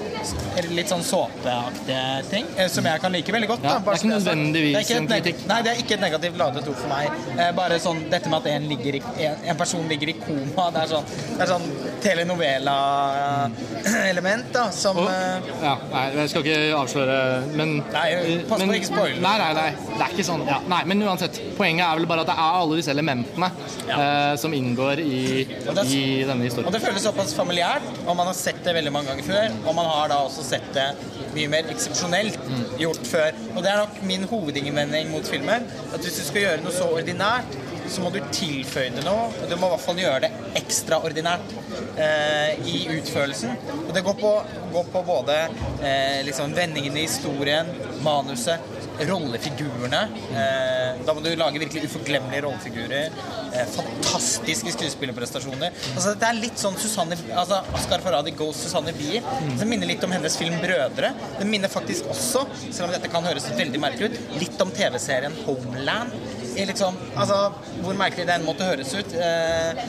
litt 0.75 0.89
sånn 0.91 1.05
såpeaktige 1.07 2.03
ting, 2.31 2.47
eh, 2.57 2.69
som 2.73 2.85
jeg 2.89 3.01
kan 3.03 3.13
like 3.13 3.33
veldig 3.33 3.49
godt. 3.49 3.63
Ja, 3.65 3.79
det 3.79 3.79
er 3.79 3.81
ikke 3.81 3.99
så 3.99 4.07
er 4.07 4.09
sagt. 4.09 4.27
nødvendigvis 4.27 4.91
en 4.97 5.07
kritikk. 5.09 5.37
Nei, 5.49 5.63
det 5.63 5.71
er 5.73 5.77
ikke 5.83 5.95
et 5.95 6.01
negativt 6.05 6.37
ladet 6.41 6.69
ord 6.69 6.77
for 6.83 6.89
meg. 6.93 7.07
Eh, 7.39 7.53
bare 7.57 7.77
sånn 7.83 8.01
dette 8.11 8.29
med 8.29 8.37
at 8.41 8.47
en, 8.53 8.63
ligger 8.69 8.95
en, 9.01 9.35
en 9.53 9.57
person 9.57 9.89
ligger 9.89 10.09
i 10.13 10.15
koma, 10.23 10.65
det 10.75 10.81
er 10.83 10.87
sånn, 10.93 11.07
det 11.37 11.43
er 11.45 11.49
sånn 11.53 11.67
telenovela-element, 12.05 14.47
da, 14.55 14.65
som 14.75 14.97
Og, 14.99 15.09
eh, 15.11 15.39
ja, 15.63 15.75
nei, 15.93 16.07
jeg 16.17 16.29
skal 16.33 16.43
ikke 16.45 16.59
avsløre, 16.79 17.19
men 17.55 17.69
Nei, 17.93 18.09
pass 18.49 18.59
på 18.59 18.67
men- 18.67 18.71
å 18.71 18.73
ikke 18.79 18.93
spoile. 18.93 19.21
Nei, 19.21 19.39
nei, 19.39 19.53
nei. 19.55 19.71
Det 19.99 20.05
er 20.05 20.11
ikke 20.15 20.25
sånn. 20.31 20.43
Ja, 20.49 20.59
nei, 20.69 20.83
men 20.85 21.03
uansett. 21.03 21.35
Poenget 21.59 21.87
er 21.87 21.95
vel 21.99 22.07
bare 22.07 22.21
at 22.21 22.27
det 22.31 22.37
er 22.37 22.41
alle 22.61 22.77
disse 22.79 22.91
elementene 22.93 23.49
eh, 23.89 24.37
som 24.37 24.53
inngår 24.55 24.99
i, 25.03 25.45
det 25.45 25.85
i 25.91 26.25
denne 26.25 26.51
Og 26.65 26.73
det 26.73 26.81
føles 26.83 27.03
såpass 27.03 27.35
familiært, 27.35 27.83
og 28.07 28.17
man 28.17 28.27
har 28.31 28.35
sett 28.35 28.65
det 28.65 28.75
veldig 28.75 28.93
mange 28.95 29.07
ganger 29.13 29.25
før. 29.27 29.49
Og 29.67 29.75
man 29.79 29.87
har 29.91 30.08
da 30.11 30.21
også 30.25 30.45
sett 30.47 30.69
det 30.75 30.89
mye 31.35 31.51
mer 31.53 31.71
eksepsjonelt 31.73 32.39
gjort 32.81 33.09
før. 33.09 33.41
Og 33.55 33.63
det 33.65 33.73
er 33.73 33.83
nok 33.83 34.03
min 34.09 34.27
hovedinnvending 34.31 35.11
mot 35.13 35.29
filmen. 35.29 35.67
At 35.93 36.05
hvis 36.05 36.21
du 36.21 36.25
skal 36.27 36.45
gjøre 36.45 36.63
noe 36.65 36.75
så 36.75 36.91
ordinært, 36.95 37.59
så 37.89 38.03
må 38.05 38.11
du 38.13 38.19
tilføye 38.35 38.93
det 38.97 39.05
noe. 39.07 39.29
Og 39.33 39.49
du 39.49 39.57
må 39.57 39.69
i 39.69 39.75
hvert 39.75 39.85
fall 39.85 40.01
gjøre 40.03 40.23
det 40.27 40.33
ekstraordinært 40.61 41.55
eh, 42.01 42.59
i 42.69 42.83
utførelsen. 42.99 43.55
Og 43.87 43.95
det 43.97 44.05
går 44.07 44.19
på, 44.21 44.33
går 44.75 44.91
på 44.93 45.05
både 45.09 45.39
eh, 45.47 46.21
liksom 46.29 46.57
vendingene 46.57 47.03
i 47.03 47.07
historien, 47.09 47.71
manuset, 48.05 48.77
rollefigurene. 49.07 50.01
Eh, 50.33 51.01
da 51.07 51.15
må 51.15 51.23
du 51.25 51.31
lage 51.39 51.61
virkelig 51.63 51.89
uforglemmelige 51.89 52.45
rollefigurer. 52.47 53.19
Eh, 53.53 53.67
fantastiske 53.75 54.73
skuespillerprestasjoner. 54.75 55.75
Altså, 55.95 56.15
det 56.19 56.29
er 56.29 56.41
litt 56.41 56.61
sånn 56.61 56.79
Susanne, 56.81 57.19
altså, 57.33 57.61
Askar 57.79 58.05
Faradi 58.05 58.35
goes 58.39 58.61
Susanne 58.65 58.95
Bier. 58.99 59.27
Som 59.61 59.71
minner 59.73 59.91
litt 59.91 60.05
om 60.05 60.15
hennes 60.15 60.37
film 60.41 60.59
'Brødre'. 60.63 61.13
Den 61.39 61.51
minner 61.51 61.73
faktisk 61.73 62.09
også, 62.11 62.47
selv 62.71 62.89
om 62.89 62.97
dette 62.97 63.13
kan 63.13 63.25
høres 63.25 63.49
veldig 63.59 63.81
merkelig 63.81 64.13
ut, 64.13 64.41
litt 64.41 64.61
om 64.65 64.71
TV-serien 64.71 65.37
'Homeland'. 65.45 66.17
Liksom, 66.59 66.97
altså, 67.15 67.53
hvor 67.85 67.95
merkelig 67.95 68.27
den 68.27 68.45
måtte 68.45 68.67
høres 68.67 68.95
ut. 68.95 69.15
Eh, 69.15 69.85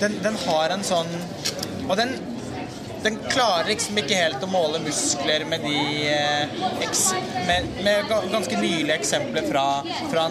den, 0.00 0.16
den 0.22 0.36
har 0.46 0.72
en 0.74 0.84
sånn 0.84 1.08
Og 1.86 1.94
den 1.96 2.16
den 3.06 3.18
klarer 3.30 3.68
liksom 3.70 3.98
ikke 4.00 4.18
helt 4.18 4.42
å 4.42 4.48
måle 4.50 4.80
muskler 4.82 5.44
med 5.46 5.62
de 5.62 5.76
eh, 6.10 6.56
med, 7.46 7.68
med 7.86 8.08
ganske 8.32 8.58
nylige 8.58 8.96
eksempler 8.96 9.46
fra, 9.46 9.66
fra, 10.10 10.24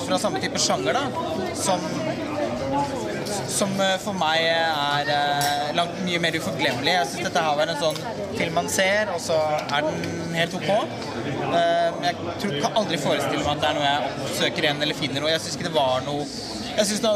fra 0.00 0.18
samme 0.18 0.42
type 0.42 0.58
sjanger, 0.58 0.98
da. 0.98 1.04
Som, 1.54 1.84
som 3.52 3.70
eh, 3.78 3.94
for 4.02 4.18
meg 4.18 4.42
er 4.50 5.12
eh, 5.14 5.70
langt 5.78 6.02
mye 6.08 6.22
mer 6.24 6.40
uforglemmelig. 6.40 6.96
Jeg 6.96 7.12
syns 7.12 7.28
dette 7.28 7.46
her 7.46 7.60
var 7.60 7.70
en 7.70 7.82
sånn 7.84 8.02
film 8.34 8.58
man 8.58 8.72
ser, 8.74 9.14
og 9.14 9.22
så 9.22 9.38
er 9.62 9.86
den 9.86 10.34
helt 10.34 10.58
ok. 10.58 10.70
Jeg 11.46 12.18
tror, 12.42 12.58
kan 12.64 12.82
aldri 12.82 12.98
forestille 13.06 13.44
meg 13.44 13.54
at 13.54 13.62
det 13.62 13.70
er 13.70 13.78
noe 13.78 13.86
jeg 13.86 14.14
oppsøker 14.26 14.66
igjen 14.66 14.82
eller 14.82 14.98
finner 14.98 15.22
noe. 15.22 15.34
Jeg 15.36 15.46
syns 15.46 15.60
ikke 15.60 15.70
det 15.70 15.76
var 15.78 16.02
noe 16.08 16.26
jeg, 16.76 16.86
det 17.02 17.12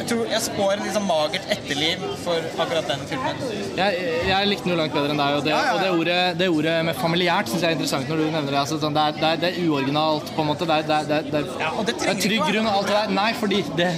jeg 0.00 0.06
tror 0.10 0.30
jeg 0.30 0.42
spår 0.44 0.72
et 0.74 0.82
liksom 0.86 1.06
magert 1.08 1.52
etterliv 1.54 2.02
for 2.24 2.48
akkurat 2.64 2.88
den 2.88 3.04
filmen. 3.10 3.42
Jeg, 3.78 4.06
jeg 4.28 4.48
likte 4.50 4.66
den 4.66 4.74
jo 4.74 4.78
langt 4.80 4.96
bedre 4.96 5.14
enn 5.14 5.22
deg, 5.22 5.36
og 5.38 5.44
det, 5.44 5.52
Ja, 5.52 5.60
ja, 5.60 5.66
ja. 5.66 5.74
og 5.74 5.82
det, 5.82 5.90
ordet, 6.00 6.18
det 6.40 6.48
ordet 6.56 6.74
med 6.88 6.98
familiært 7.00 7.50
syns 7.50 7.64
jeg 7.64 7.70
er 7.70 7.78
interessant 7.78 8.10
når 8.10 8.22
du 8.22 8.26
nevner 8.28 8.50
det. 8.50 8.58
Altså, 8.62 8.80
sånn, 8.82 8.96
det, 8.96 9.06
er, 9.06 9.38
det, 9.44 9.52
er, 9.52 9.60
uoriginalt, 9.68 10.32
på 10.36 10.44
en 10.44 10.50
måte. 10.52 10.68
Det 10.68 10.80
er, 10.80 10.88
det 10.90 11.20
er, 11.20 11.30
det 11.30 12.04
er, 12.08 12.20
trygg 12.24 12.44
grunn 12.48 12.68
og 12.68 12.80
alt 12.80 12.90
det 12.90 12.98
der. 12.98 13.16
Nei, 13.20 13.30
fordi 13.40 13.62
det 13.80 13.94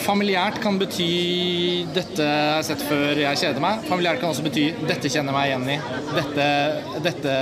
Familiært 0.00 0.56
kan 0.62 0.78
bety 0.80 1.84
'dette 1.92 2.24
har 2.24 2.62
jeg 2.62 2.68
sett 2.70 2.84
før 2.88 3.18
jeg 3.20 3.40
kjeder 3.42 3.60
meg'. 3.60 3.82
Familiært 3.88 4.22
kan 4.22 4.30
også 4.30 4.46
bety 4.46 4.70
'dette 4.80 5.10
kjenner 5.12 5.34
jeg 5.34 5.36
meg 5.36 5.50
igjen 5.50 5.66
i'. 5.74 5.80
Dette, 6.16 6.46
dette 7.04 7.34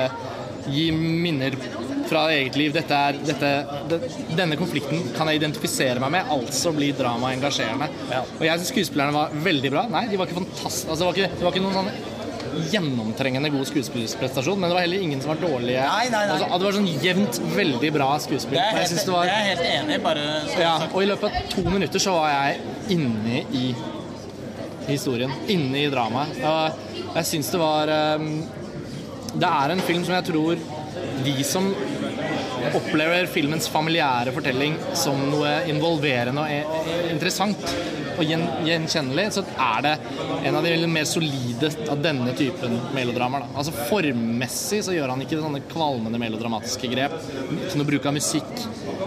gir 0.67 0.97
minner 0.99 1.55
fra 2.09 2.27
eget 2.35 2.59
liv. 2.59 2.75
Dette 2.75 3.01
er, 3.09 3.19
dette, 3.31 3.53
det, 3.91 4.01
denne 4.39 4.59
konflikten 4.61 5.11
kan 5.17 5.31
jeg 5.31 5.43
identifisere 5.43 6.03
meg 6.03 6.15
med, 6.19 6.31
altså 6.35 6.73
blir 6.77 6.97
dramaet 6.99 7.39
engasjerende. 7.39 7.91
Ja. 8.13 8.23
Og 8.39 8.47
jeg 8.49 8.61
syns 8.61 8.75
skuespillerne 8.75 9.17
var 9.17 9.35
veldig 9.49 9.75
bra. 9.75 9.89
Nei, 9.93 10.07
de 10.11 10.21
var 10.21 10.31
ikke 10.31 10.41
fantastiske. 10.43 10.91
Altså, 10.91 11.03
det, 11.03 11.09
var 11.09 11.19
ikke, 11.19 11.35
det 11.37 11.47
var 11.49 11.57
ikke 11.57 11.67
noen 11.67 11.81
sånn 11.83 12.17
gjennomtrengende 12.73 13.51
god 13.53 13.67
skuespillerprestasjon, 13.69 14.59
men 14.61 14.71
det 14.71 14.77
var 14.77 14.85
heller 14.87 15.05
ingen 15.05 15.21
som 15.23 15.33
var 15.33 15.41
dårlige. 15.43 15.85
Nei, 15.85 16.09
nei, 16.13 16.23
nei. 16.27 16.39
Altså, 16.39 16.59
det 16.59 16.69
var 16.69 16.77
sånn 16.79 16.89
jevnt 17.05 17.41
veldig 17.55 17.93
bra 17.95 18.09
skuespill. 18.23 18.59
Det 18.59 18.65
er 18.65 18.81
helt, 18.81 19.05
det 19.05 19.15
var, 19.15 19.29
det 19.29 19.35
er 19.35 19.45
jeg 19.45 19.53
helt 19.53 19.69
enig 19.75 19.99
i. 19.99 20.01
Bare 20.09 20.25
så 20.49 20.63
ja, 20.63 20.75
og 20.89 20.99
i 21.03 21.09
løpet 21.11 21.29
av 21.29 21.53
to 21.55 21.65
minutter 21.69 22.03
så 22.03 22.17
var 22.17 22.33
jeg 22.33 22.97
inne 22.97 23.45
i 23.55 23.65
historien, 24.89 25.33
inne 25.53 25.85
i 25.85 25.93
dramaet. 25.93 26.41
Og 26.49 27.15
jeg 27.19 27.31
syns 27.33 27.53
det 27.53 27.61
var 27.61 27.91
um, 28.19 28.29
Det 29.35 29.49
er 29.49 29.75
en 29.75 29.83
film 29.85 30.05
som 30.07 30.17
jeg 30.17 30.29
tror 30.31 30.61
de 31.25 31.35
som 31.45 31.69
opplever 32.77 33.29
filmens 33.31 33.69
familiære 33.73 34.33
fortelling 34.35 34.77
som 34.97 35.21
noe 35.31 35.53
involverende 35.71 36.45
og 36.45 36.51
e- 36.51 37.09
interessant 37.13 37.65
og 38.19 38.25
gjenkjennelig, 38.67 39.29
så 39.37 39.45
er 39.63 39.85
det 39.85 39.93
en 40.49 40.57
av 40.59 40.65
de 40.67 40.89
mer 40.91 41.07
solide 41.07 41.71
av 41.91 42.01
denne 42.03 42.33
typen 42.39 42.75
melodramaer. 42.95 43.47
Altså 43.55 43.75
Formmessig 43.89 44.81
så 44.87 44.95
gjør 44.97 45.13
han 45.15 45.23
ikke 45.23 45.39
sånne 45.39 45.63
kvalmende 45.71 46.19
melodramatiske 46.19 46.91
grep. 46.91 47.15
Ikke 47.55 47.79
noe 47.79 47.91
bruk 47.93 48.09
av 48.11 48.17
musikk. 48.19 48.51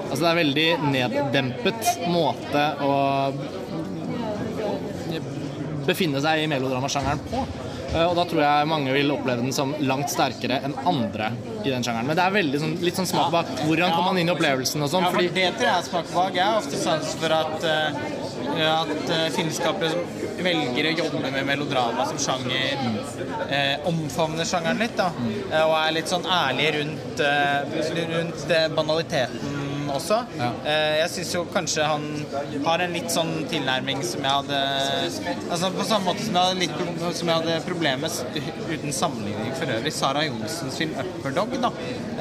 Altså 0.05 0.21
Det 0.21 0.29
er 0.31 0.39
veldig 0.41 0.69
neddempet 0.93 1.91
måte 2.11 2.63
å 2.87 2.95
befinne 5.87 6.21
seg 6.23 6.45
i 6.45 6.49
melodramasjangeren 6.51 7.27
på. 7.27 7.43
Eh, 7.93 8.05
Og 8.07 8.15
da 8.15 8.25
tror 8.27 8.41
jeg 8.43 8.69
mange 8.71 8.93
vil 8.95 9.11
oppleve 9.13 9.43
den 9.43 9.55
som 9.55 9.73
langt 9.83 10.11
sterkere 10.13 10.61
enn 10.65 10.75
andre 10.87 11.31
i 11.63 11.69
den 11.69 11.83
sjangeren. 11.83 12.07
Men 12.07 12.17
det 12.19 12.25
er 12.25 12.35
veldig 12.37 12.61
sånn, 12.63 12.75
litt 12.85 12.97
sånn 12.99 13.09
smak 13.09 13.31
bak. 13.33 13.51
hvordan 13.67 13.93
kom 13.95 14.05
man 14.09 14.17
inn 14.21 14.31
i 14.31 14.33
opplevelsen 14.33 14.81
og 14.85 14.89
sånn. 14.93 15.05
Ja, 15.05 15.11
for 15.11 15.19
fordi 15.19 15.33
det 15.35 15.47
tror 15.57 15.67
jeg 15.67 15.77
er 15.77 15.87
smakbak. 15.89 16.35
Jeg 16.39 16.45
har 16.45 16.57
ofte 16.61 16.81
sans 16.81 17.13
for 17.21 17.35
at, 17.35 17.63
eh, 17.63 18.01
at 18.71 19.09
uh, 19.11 19.27
filmskapere 19.35 19.91
som 19.91 20.01
velger 20.43 20.89
å 20.89 20.93
jobbe 21.03 21.31
med 21.31 21.45
melodrama 21.47 22.05
som 22.09 22.17
sjanger, 22.17 22.79
eh, 23.49 23.75
omfavner 23.89 24.47
sjangeren 24.47 24.81
litt, 24.81 24.95
da. 24.97 25.11
Eh, 25.51 25.61
og 25.61 25.75
er 25.77 25.95
litt 25.99 26.11
sånn 26.11 26.25
ærlige 26.25 26.79
rundt, 26.79 27.19
eh, 27.19 28.07
rundt 28.15 28.47
det 28.47 28.63
også. 29.97 30.21
Ja. 30.37 30.49
Eh, 30.65 30.97
jeg 31.01 31.11
syns 31.15 31.33
jo 31.35 31.43
kanskje 31.53 31.87
han 31.87 32.05
har 32.65 32.83
en 32.85 32.95
litt 32.95 33.11
sånn 33.13 33.33
tilnærming 33.51 34.03
som 34.05 34.25
jeg 34.25 34.31
hadde 34.31 34.59
Altså 35.51 35.71
På 35.75 35.85
samme 35.87 36.11
måte 36.11 36.25
som 36.25 36.37
jeg 36.37 36.45
hadde, 36.47 36.59
litt, 36.61 37.15
som 37.17 37.31
jeg 37.31 37.41
hadde 37.41 37.57
problemer 37.65 38.05
med 38.05 38.49
uten 38.71 38.95
sammenligning 38.95 39.53
for 39.59 39.73
øvrig. 39.75 39.93
Sara 39.93 40.25
Johnsens 40.27 40.77
film 40.81 40.95
'Upperdog', 40.95 41.57
da. 41.61 41.71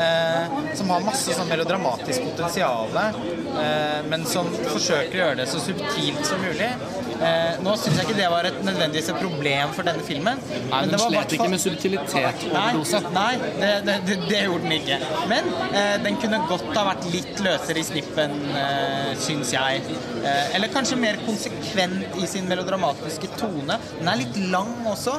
Eh, 0.00 0.60
som 0.78 0.90
har 0.90 1.02
masse 1.04 1.34
sånn 1.36 1.48
melodramatisk 1.50 2.24
potensial, 2.30 2.94
eh, 2.96 4.00
men 4.08 4.24
som 4.28 4.48
forsøker 4.70 5.18
å 5.18 5.22
gjøre 5.24 5.38
det 5.42 5.48
så 5.50 5.60
subtilt 5.60 6.24
som 6.24 6.40
mulig. 6.40 6.70
Eh, 7.20 7.58
nå 7.60 7.74
syns 7.76 7.98
jeg 7.98 8.06
ikke 8.06 8.16
det 8.16 8.28
var 8.32 8.46
et 8.48 8.60
nødvendigvis 8.64 9.10
et 9.12 9.18
problem 9.20 9.74
for 9.76 9.84
denne 9.84 10.04
filmen. 10.06 10.40
Nei, 10.70 10.78
men 10.80 10.92
den 10.94 11.02
slet 11.02 11.16
hvert 11.18 11.34
ikke 11.36 11.48
med 11.52 11.60
subtilitet 11.60 12.46
Nei, 12.48 12.62
overdose. 12.70 13.00
nei 13.12 13.32
det, 13.42 13.72
det, 13.88 13.96
det, 14.06 14.16
det 14.30 14.40
gjorde 14.46 14.64
den 14.64 14.76
ikke. 14.78 14.98
Men 15.28 15.50
eh, 15.68 15.96
den 16.06 16.16
kunne 16.22 16.40
godt 16.48 16.70
ha 16.78 16.86
vært 16.88 17.10
litt 17.12 17.44
løsere 17.44 17.82
i 17.82 17.86
snippen, 17.90 18.38
eh, 18.62 19.12
syns 19.20 19.52
jeg. 19.52 19.84
Eh, 20.22 20.56
eller 20.56 20.72
kanskje 20.72 20.96
mer 21.02 21.20
konsekvent 21.26 22.16
i 22.16 22.30
sin 22.30 22.48
melodramatiske 22.48 23.34
tone. 23.36 23.76
Den 23.98 24.12
er 24.14 24.22
litt 24.22 24.40
lang 24.54 24.72
også. 24.88 25.18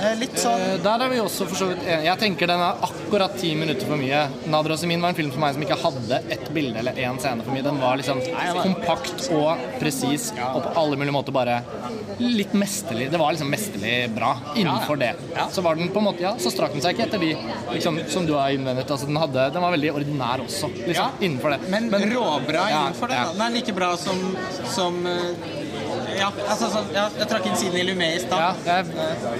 Eh, 0.00 0.14
litt 0.18 0.38
sånn 0.40 0.60
Eh, 0.60 0.76
Der 0.82 1.02
er 1.04 1.08
vi 1.12 1.18
også 1.20 1.46
for 1.48 1.56
så 1.56 1.66
vidt 1.70 1.82
enige. 1.84 2.04
Jeg 2.08 2.18
tenker 2.18 2.46
den 2.50 2.60
er 2.60 2.80
akkurat 2.86 3.34
ti 3.38 3.54
minutter 3.54 3.86
for 3.86 3.96
mye. 4.00 4.20
Nader 4.46 4.76
Semin' 4.76 5.00
var 5.00 5.10
en 5.10 5.14
film 5.18 5.30
for 5.30 5.40
meg 5.40 5.54
som 5.54 5.62
ikke 5.62 5.78
hadde 5.82 6.20
ett 6.30 6.48
bilde 6.54 6.78
eller 6.78 6.92
én 6.92 7.18
scene 7.20 7.42
for 7.44 7.52
mye. 7.52 7.62
Den 7.62 7.80
var 7.80 7.96
liksom 8.00 8.20
kompakt 8.62 9.30
og 9.32 9.58
presis 9.80 10.30
og 10.54 10.62
på 10.64 10.72
alle 10.76 10.96
mulige 10.96 11.12
måter 11.12 11.32
bare 11.32 11.62
litt 12.20 12.52
mesterlig. 12.52 13.10
Det 13.10 13.18
var 13.18 13.32
liksom 13.32 13.50
mesterlig 13.50 14.14
bra 14.14 14.36
innenfor 14.56 14.98
det. 14.98 15.14
Så 15.50 15.62
var 15.62 15.74
den 15.76 15.88
på 15.88 15.98
en 15.98 16.04
måte, 16.04 16.20
ja, 16.20 16.34
så 16.36 16.50
strakk 16.52 16.72
den 16.72 16.82
seg 16.84 16.96
ikke 16.96 17.06
etter 17.08 17.18
de 17.20 17.36
liksom, 17.72 18.00
som 18.08 18.26
du 18.26 18.34
har 18.34 18.50
innvendet. 18.50 18.90
Altså, 18.90 19.06
den, 19.06 19.16
hadde, 19.16 19.50
den 19.52 19.62
var 19.62 19.72
veldig 19.72 19.92
ordinær 19.94 20.44
også, 20.44 20.68
liksom, 20.86 21.16
innenfor 21.20 21.50
det. 21.56 21.60
Men, 21.70 21.90
råbra 21.90 22.66
innenfor 22.70 23.08
det. 23.08 23.20
Den 23.34 23.42
er 23.46 23.56
like 23.56 23.72
bra 23.76 23.96
som, 23.96 24.36
som 24.68 25.00
eh, 25.06 25.59
ja, 26.20 26.28
altså 26.46 26.68
sånn, 26.72 26.90
ja, 26.94 27.06
jeg 27.18 27.28
trakk 27.30 27.48
inn 27.48 27.56
Sidney 27.58 27.86
Lumet 27.88 28.26
i 28.26 28.40
Ja, 28.40 28.50
jeg, 28.66 28.90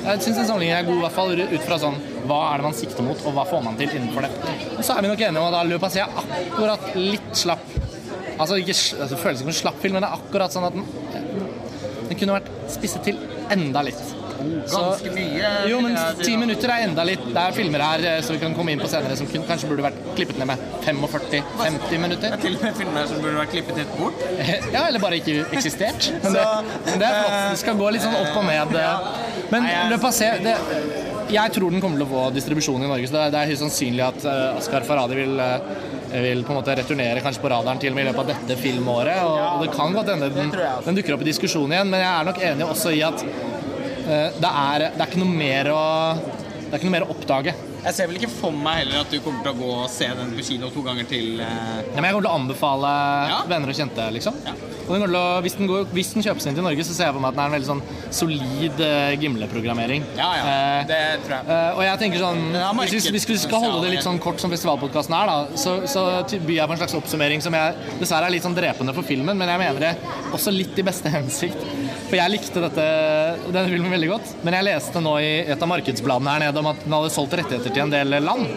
jeg 0.04 0.24
syns 0.24 0.40
den 0.40 0.48
sammenligningen 0.48 0.78
er 0.78 0.86
god, 0.88 0.98
i 0.98 1.04
hvert 1.04 1.16
fall 1.18 1.34
ut 1.40 1.66
fra 1.66 1.78
sånn 1.82 1.98
hva 2.30 2.40
er 2.50 2.60
det 2.60 2.68
man 2.68 2.76
sikter 2.78 3.06
mot, 3.06 3.24
og 3.26 3.36
hva 3.36 3.44
får 3.48 3.64
man 3.66 3.78
til 3.80 3.96
innenfor 3.98 4.26
det. 4.26 4.54
Og 4.76 4.82
så 4.86 4.96
er 4.96 5.04
vi 5.04 5.12
nok 5.12 5.24
enige 5.26 5.42
om 5.42 5.56
at 5.60 5.68
Le 5.70 5.80
Passé 5.82 6.04
er 6.04 6.20
akkurat 6.22 6.90
litt 6.98 7.30
slapp. 7.38 7.66
Altså, 8.40 8.56
ikke, 8.60 8.76
altså, 8.76 9.18
føles 9.20 9.40
ikke 9.40 9.44
som 9.44 9.52
en 9.52 9.60
slapp 9.60 9.82
film, 9.82 9.98
men 9.98 10.06
det 10.06 10.10
er 10.10 10.20
akkurat 10.20 10.54
sånn 10.54 10.68
at 10.68 10.76
den, 10.76 10.86
den 12.08 12.16
kunne 12.20 12.38
vært 12.38 12.50
spisset 12.72 13.04
til 13.08 13.20
enda 13.52 13.84
litt. 13.84 14.19
Ganske 14.70 15.12
mye, 15.14 15.50
Jo, 15.70 15.80
men 15.84 15.98
ti 16.20 16.36
minutter 16.40 16.72
er 16.74 16.86
enda 16.88 17.04
litt. 17.06 17.24
Det 17.30 17.42
er 17.44 17.56
filmer 17.56 17.84
her 17.84 18.06
eh, 18.12 18.20
som 18.26 18.36
vi 18.36 18.42
kan 18.42 18.54
komme 18.56 18.74
inn 18.74 18.82
på 18.82 18.90
senere 18.90 19.16
som 19.18 19.28
kanskje 19.30 19.70
burde 19.70 19.86
vært 19.88 20.00
klippet 20.16 20.40
ned 20.40 20.50
med 20.52 20.64
45-50 20.86 22.02
minutter. 22.04 22.28
Det 22.28 22.38
er 22.38 22.44
til 22.46 22.56
og 22.58 22.64
med 22.66 22.78
filmer 22.80 23.06
som 23.10 23.22
burde 23.24 23.36
vært 23.42 23.54
klippet 23.56 23.82
helt 23.82 23.96
bort. 23.98 24.26
Ja, 24.74 24.86
eller 24.86 25.02
bare 25.02 25.18
ikke 25.20 25.44
eksistert. 25.56 26.10
Men 26.24 26.34
det, 26.36 26.42
men 26.86 27.00
det 27.02 27.06
er 27.08 27.16
flott. 27.20 27.36
Det 27.50 27.60
skal 27.64 27.78
gå 27.80 27.92
litt 27.94 28.04
sånn 28.04 28.16
opp 28.18 28.36
og 28.40 28.46
ned. 28.46 28.74
Men 29.50 29.64
Nei, 29.64 29.72
jeg- 29.72 29.90
Le 29.90 29.98
Passé 29.98 30.28
det, 30.44 30.56
Jeg 31.30 31.52
tror 31.54 31.70
den 31.70 31.80
kommer 31.82 31.98
til 32.00 32.06
å 32.06 32.10
få 32.10 32.22
distribusjon 32.34 32.82
i 32.82 32.88
Norge, 32.90 33.06
så 33.06 33.28
det 33.30 33.38
er, 33.38 33.54
sannsynlig 33.58 34.02
at 34.02 34.24
uh, 34.26 34.58
Askar 34.58 34.82
Farhadi 34.86 35.14
vil, 35.14 35.38
eh, 35.38 36.22
vil 36.24 36.42
på 36.42 36.50
en 36.50 36.58
måte 36.58 36.74
returnere 36.74 37.22
kanskje 37.22 37.42
på 37.44 37.52
radaren 37.52 37.78
til 37.82 37.92
og 37.92 37.98
med 37.98 38.06
i 38.06 38.08
løpet 38.08 38.24
av 38.24 38.32
dette 38.32 38.56
filmåret. 38.58 39.20
Og, 39.22 39.62
det 39.62 39.70
kan 39.76 39.94
godt 39.94 40.10
hende 40.10 40.30
den, 40.34 40.50
den 40.88 40.98
dukker 40.98 41.14
opp 41.14 41.22
i 41.22 41.30
diskusjon 41.30 41.70
igjen, 41.70 41.90
men 41.92 42.02
jeg 42.02 42.10
er 42.10 42.26
nok 42.30 42.42
enig 42.50 42.66
også 42.66 42.94
i 42.98 43.04
at 43.06 43.22
eh, 43.22 43.49
det, 44.10 44.50
er, 44.50 44.86
det 44.94 45.00
er 45.04 45.10
ikke 45.10 45.22
noe 45.24 45.34
mer 45.42 45.72
å 45.74 45.82
det 46.70 46.76
er 46.76 46.78
ikke 46.84 46.86
noe 46.86 46.94
mer 47.00 47.02
å 47.08 47.10
oppdage. 47.16 47.52
Jeg 47.80 47.94
ser 47.96 48.06
vel 48.06 48.18
ikke 48.20 48.28
for 48.30 48.54
meg 48.54 48.84
heller 48.84 49.00
at 49.00 49.10
du 49.10 49.16
kommer 49.24 49.40
til 49.42 49.50
å 49.50 49.58
gå 49.58 49.68
og 49.80 49.86
se 49.90 50.06
den 50.14 50.28
på 50.36 50.42
kino 50.46 50.68
to 50.70 50.82
ganger 50.86 51.06
til. 51.10 51.40
eh, 51.42 51.46
Ja, 51.48 51.96
men 51.96 52.04
jeg 52.06 52.14
kommer 52.14 52.26
til 52.28 52.30
å 52.30 52.34
anbefale 52.38 52.90
Ja. 53.30 53.38
venner 53.50 53.72
og 53.72 53.74
kjente, 53.74 54.04
liksom. 54.14 54.36
Ja. 54.46 54.52
Og 54.86 54.92
den 55.00 55.16
å, 55.18 55.22
hvis, 55.42 55.56
den 55.58 55.66
går, 55.70 55.88
hvis 55.94 56.12
den 56.14 56.22
kjøpes 56.22 56.46
inn 56.46 56.54
til 56.54 56.62
Norge, 56.62 56.84
så 56.86 56.94
ser 56.94 57.08
jeg 57.08 57.14
for 57.16 57.24
meg 57.24 57.32
at 57.32 57.36
den 57.38 57.42
er 57.42 57.50
en 57.50 57.56
veldig 57.56 57.70
sånn 57.72 57.82
solid 58.14 58.80
eh, 58.86 59.16
Gimle-programmering. 59.22 60.04
Ja, 60.18 60.28
ja. 60.38 60.44
Eh, 60.46 60.86
Det 60.92 61.00
tror 61.26 61.34
jeg. 61.40 61.48
eh, 61.56 61.72
og 61.74 61.82
jeg 61.88 61.98
tenker 62.04 62.22
sånn 62.22 62.40
Hvis 62.84 62.94
vi, 63.08 63.12
hvis 63.16 63.26
vi 63.32 63.36
skal 63.48 63.64
holde 63.66 63.82
det 63.88 63.92
litt 63.96 64.06
sånn 64.06 64.18
kort 64.22 64.38
som 64.42 64.50
festivalpodkasten 64.54 65.16
er, 65.18 65.26
da, 65.26 65.56
så, 65.58 65.74
så 65.90 66.04
byr 66.30 66.56
jeg 66.60 66.70
på 66.70 66.76
en 66.76 66.82
slags 66.84 66.94
oppsummering 67.00 67.42
som 67.42 67.54
jeg 67.58 67.98
dessverre 67.98 68.30
er 68.30 68.36
litt 68.36 68.46
sånn 68.46 68.54
drepende 68.54 68.94
for 68.94 69.02
filmen, 69.06 69.34
men 69.38 69.48
jeg 69.50 69.58
mener 69.58 69.80
det 69.88 69.92
også 70.36 70.54
litt 70.54 70.78
i 70.78 70.86
beste 70.86 71.10
hensikt. 71.10 71.66
For 72.10 72.18
jeg 72.18 72.32
likte 72.32 72.58
dette, 72.64 72.84
denne 73.54 73.68
filmen 73.70 73.92
veldig 73.94 74.08
godt, 74.10 74.30
men 74.42 74.56
jeg 74.56 74.66
leste 74.66 74.98
nå 74.98 75.12
i 75.22 75.28
et 75.54 75.60
av 75.62 75.68
markedsbladene 75.70 76.32
her 76.34 76.42
nede 76.42 76.58
om 76.58 76.68
at 76.72 76.80
den 76.82 76.96
hadde 76.96 77.10
solgt 77.14 77.36
rettigheter 77.38 77.70
til 77.70 77.84
en 77.84 77.92
del 77.92 78.16
land. 78.24 78.48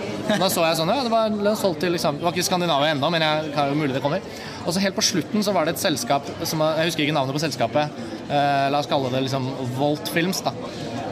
Da 0.41 0.47
så 0.49 0.63
jeg 0.65 0.79
sånn, 0.79 0.89
ja, 0.89 1.03
det 1.05 1.11
var, 1.13 1.29
den 1.29 1.59
solgt 1.59 1.83
til 1.83 1.93
liksom, 1.93 2.17
det 2.17 2.25
var 2.25 2.33
ikke 2.33 2.47
Skandinavia 2.47 2.95
ennå, 2.95 3.11
men 3.13 3.21
jeg, 3.21 3.51
kan 3.53 3.69
jo 3.69 3.77
mulig 3.77 3.93
det 3.93 4.01
kommer. 4.01 4.25
Og 4.63 4.73
så 4.73 4.81
helt 4.81 4.97
på 4.97 5.05
slutten 5.05 5.45
så 5.45 5.53
var 5.53 5.69
det 5.69 5.75
et 5.75 5.83
selskap 5.83 6.31
som 6.49 6.63
Jeg 6.65 6.89
husker 6.89 7.05
ikke 7.05 7.17
navnet 7.19 7.37
på 7.37 7.43
selskapet. 7.43 8.01
Eh, 8.25 8.65
la 8.73 8.81
oss 8.81 8.89
kalle 8.89 9.13
det 9.13 9.21
liksom 9.27 9.45
Volt 9.77 10.09
Films, 10.15 10.41
da. 10.41 10.55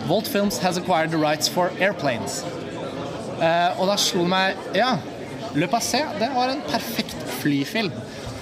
Volt 0.09 0.29
Films 0.31 0.57
has 0.65 0.81
acquired 0.81 1.13
the 1.13 1.21
rights 1.21 1.51
for 1.51 1.69
airplanes. 1.77 2.41
Eh, 3.37 3.69
og 3.77 3.85
da 3.91 3.99
slo 4.01 4.25
det 4.25 4.33
meg 4.33 4.77
Ja, 4.81 4.95
Le 5.53 5.69
Passé, 5.69 6.07
det 6.17 6.33
var 6.33 6.49
en 6.49 6.65
perfekt 6.71 7.21
flyfilm. 7.37 7.93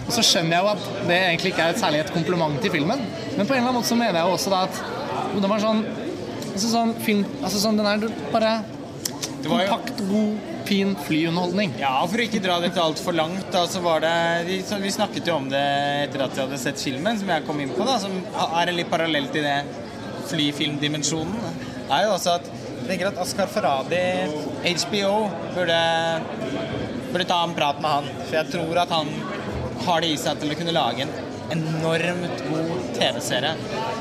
Og 0.09 0.15
så 0.15 0.23
skjønner 0.25 0.55
jeg 0.55 0.65
jo 0.65 0.69
at 0.71 1.05
det 1.05 1.17
egentlig 1.21 1.51
ikke 1.53 1.65
er 1.67 1.75
et 1.75 1.79
særlig 1.79 1.99
et 2.01 2.13
kompliment 2.15 2.55
til 2.63 2.71
filmen, 2.73 3.03
men 3.37 3.45
på 3.45 3.53
en 3.53 3.59
eller 3.59 3.67
annen 3.67 3.77
måte 3.77 3.91
så 3.91 3.97
mener 3.99 4.17
jeg 4.17 4.25
jo 4.25 4.37
også 4.39 4.53
da 4.55 4.61
at 4.65 4.79
det 5.29 5.43
den 5.43 5.51
var 5.51 5.61
sånn 5.61 5.83
altså 6.49 6.71
sånn 6.71 6.93
film 7.05 7.25
Altså 7.43 7.61
sånn, 7.61 7.77
den 7.77 7.85
er 7.85 8.07
bare 8.33 8.53
kompakt, 9.45 10.01
god, 10.09 10.47
fin 10.65 10.95
flyunderholdning. 11.05 11.75
Ja, 11.81 11.93
for 12.09 12.21
å 12.21 12.25
ikke 12.25 12.41
dra 12.43 12.57
dette 12.63 12.81
altfor 12.81 13.15
langt, 13.15 13.45
da, 13.53 13.63
så 13.69 13.81
var 13.85 14.01
det 14.03 14.15
vi, 14.49 14.59
så 14.65 14.81
vi 14.81 14.91
snakket 14.93 15.29
jo 15.29 15.37
om 15.39 15.47
det 15.51 15.63
etter 16.07 16.25
at 16.25 16.35
vi 16.35 16.43
hadde 16.43 16.59
sett 16.61 16.81
filmen, 16.81 17.17
som 17.21 17.29
jeg 17.31 17.45
kom 17.47 17.61
inn 17.61 17.71
på, 17.73 17.85
da, 17.87 17.99
som 18.01 18.17
er 18.49 18.73
en 18.73 18.77
litt 18.77 18.89
parallell 18.91 19.29
til 19.33 19.45
det 19.45 19.57
flyfilmdimensjonen. 20.29 21.61
er 21.87 22.05
jo 22.05 22.15
også 22.17 22.35
at 22.39 22.49
jeg 22.49 22.85
tenker 22.89 23.11
at 23.11 23.21
Askar 23.21 23.49
Faradi, 23.53 24.03
HBO, 24.65 25.13
burde, 25.53 25.81
burde 27.13 27.27
ta 27.29 27.43
en 27.45 27.53
prat 27.57 27.81
med 27.81 27.91
han. 27.93 28.07
For 28.23 28.37
jeg 28.39 28.49
tror 28.55 28.81
at 28.81 28.93
han 28.97 29.11
har 29.85 30.01
det 30.01 30.13
i 30.13 30.17
seg 30.19 30.39
til 30.41 30.51
å 30.53 30.57
kunne 30.59 30.73
lage 30.75 31.05
en 31.05 31.11
enormt 31.49 32.43
god 32.45 32.81
TV-serie. 32.93 33.55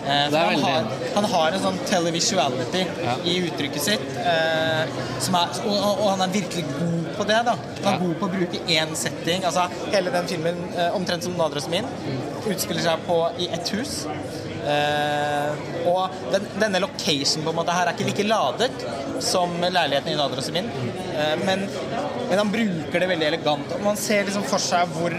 Eh, 0.05 0.35
han, 0.35 0.89
han 1.15 1.29
har 1.33 1.55
en 1.57 1.63
sånn 1.63 1.79
televisuality 1.89 2.83
Ja. 3.05 3.15
i 3.25 3.39
uttrykket 3.49 3.81
sitt, 3.87 4.05
eh, 4.21 4.91
som 5.25 5.35
er, 5.39 5.55
og, 5.65 5.79
og, 5.95 6.03
han 6.11 6.27
er 6.27 6.35
virkelig 6.35 6.65
god 6.75 7.09
på 7.17 7.27
det. 7.31 7.39
da 7.49 7.55
Han 7.57 7.87
er 7.87 7.93
Ja. 7.93 7.99
god 8.03 8.15
på 8.21 8.29
å 8.29 8.35
bruke 8.35 8.61
én 8.69 8.95
setting. 8.97 9.45
Altså 9.49 9.65
Hele 9.93 10.11
den 10.13 10.27
filmen, 10.29 10.61
eh, 10.77 10.91
omtrent 10.97 11.25
som 11.25 11.37
Nadras 11.41 11.69
min, 11.73 11.87
utspiller 12.47 12.83
seg 12.85 13.07
på 13.07 13.19
i 13.39 13.49
ett 13.49 13.69
hus. 13.73 14.05
Eh, 14.69 15.89
og 15.89 16.11
den, 16.33 16.47
denne 16.61 16.81
location 16.85 17.43
på 17.47 17.51
en 17.55 17.57
måte 17.57 17.73
her 17.73 17.87
er 17.89 17.95
ikke 17.97 18.09
like 18.11 18.27
ladet 18.29 18.85
som 19.25 19.55
leiligheten 19.63 20.13
i 20.13 20.17
Nadras 20.19 20.51
min, 20.53 20.69
eh, 21.17 21.37
men, 21.47 21.65
men 22.29 22.37
han 22.39 22.51
bruker 22.53 23.01
det 23.01 23.09
veldig 23.09 23.27
elegant. 23.33 23.73
Og 23.79 23.83
man 23.87 23.97
ser 23.97 24.25
liksom 24.29 24.45
for 24.45 24.61
seg 24.63 24.91
hvor 24.99 25.15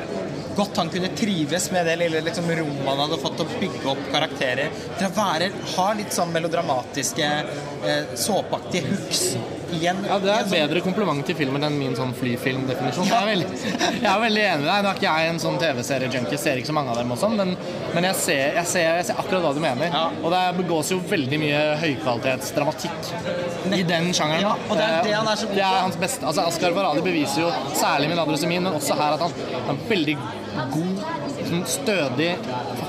godt 0.59 0.77
han 0.77 0.89
kunne 0.91 1.07
trives 1.15 1.71
med 1.71 1.85
det 1.87 1.95
lille 2.01 2.21
liksom, 2.25 2.49
rommet 2.51 2.89
han 2.89 2.99
hadde 3.05 3.21
fått 3.21 3.43
å 3.43 3.47
bygge 3.53 3.85
opp 3.93 4.01
karakterer. 4.11 4.73
Til 4.97 5.07
å 5.07 5.13
være, 5.15 5.53
ha 5.75 5.87
litt 5.95 6.15
sånn 6.15 6.35
melodramatiske, 6.35 7.31
eh, 7.87 8.11
såpeaktige 8.19 8.91
hooks 8.91 9.23
igjen 9.77 9.97
Ja, 10.07 10.17
Det 10.19 10.29
er 10.33 10.39
et 10.45 10.51
bedre 10.51 10.81
kompliment 10.85 11.25
til 11.25 11.35
filmen 11.35 11.63
enn 11.63 11.77
min 11.79 11.95
sånn 11.97 12.13
flyfilmdefinisjon. 12.17 13.05
Jeg, 13.09 13.19
er 13.19 13.27
veldig- 13.29 14.01
jeg 14.01 14.09
er 14.11 14.19
veldig 14.23 14.43
enig 14.45 14.63
med 14.63 14.69
deg. 14.69 14.83
Nå 14.83 14.89
er 14.89 14.95
ikke 14.99 15.09
jeg 15.19 15.29
en 15.33 15.39
sånn 15.39 15.57
TV-serie-junkie, 15.61 16.37
ser 16.39 16.57
ikke 16.61 16.71
så 16.71 16.75
mange 16.77 16.89
av 16.93 16.97
dem 17.01 17.11
og 17.11 17.17
sånn, 17.21 17.35
men, 17.39 17.55
men 17.93 18.03
jeg, 18.09 18.15
ser, 18.15 18.53
jeg, 18.59 18.65
ser, 18.73 18.87
jeg 18.99 19.05
ser 19.09 19.19
akkurat 19.23 19.41
hva 19.47 19.53
du 19.53 19.61
mener. 19.63 19.87
Ja. 19.93 20.05
Og 20.23 20.31
det 20.33 20.43
begås 20.63 20.91
jo 20.93 20.99
veldig 21.09 21.39
mye 21.39 21.61
høykvalitetsdramatikk 21.83 23.13
i 23.79 23.83
den 23.83 24.11
sjangeren. 24.13 24.41
Ja, 24.47 24.55
og 24.69 24.75
det 24.79 24.85
er 24.89 25.03
det 25.09 25.13
han 25.19 25.27
er 25.27 25.35
så 25.39 25.47
god 25.49 25.55
Det 25.55 25.63
på. 25.63 25.69
er 25.75 25.81
hans 25.87 25.99
beste. 26.05 26.25
Altså, 26.25 26.47
Askar 26.49 26.71
Varali 26.77 27.01
beviser 27.05 27.41
jo, 27.47 27.51
særlig 27.77 28.09
min 28.09 28.19
adresse 28.25 28.47
min 28.49 28.63
men 28.63 28.73
også 28.75 28.95
her, 28.99 29.13
at 29.13 29.21
han 29.23 29.75
er 29.75 29.83
veldig 29.89 30.17
god, 30.73 31.03
sånn 31.49 31.65
stødig 31.69 32.31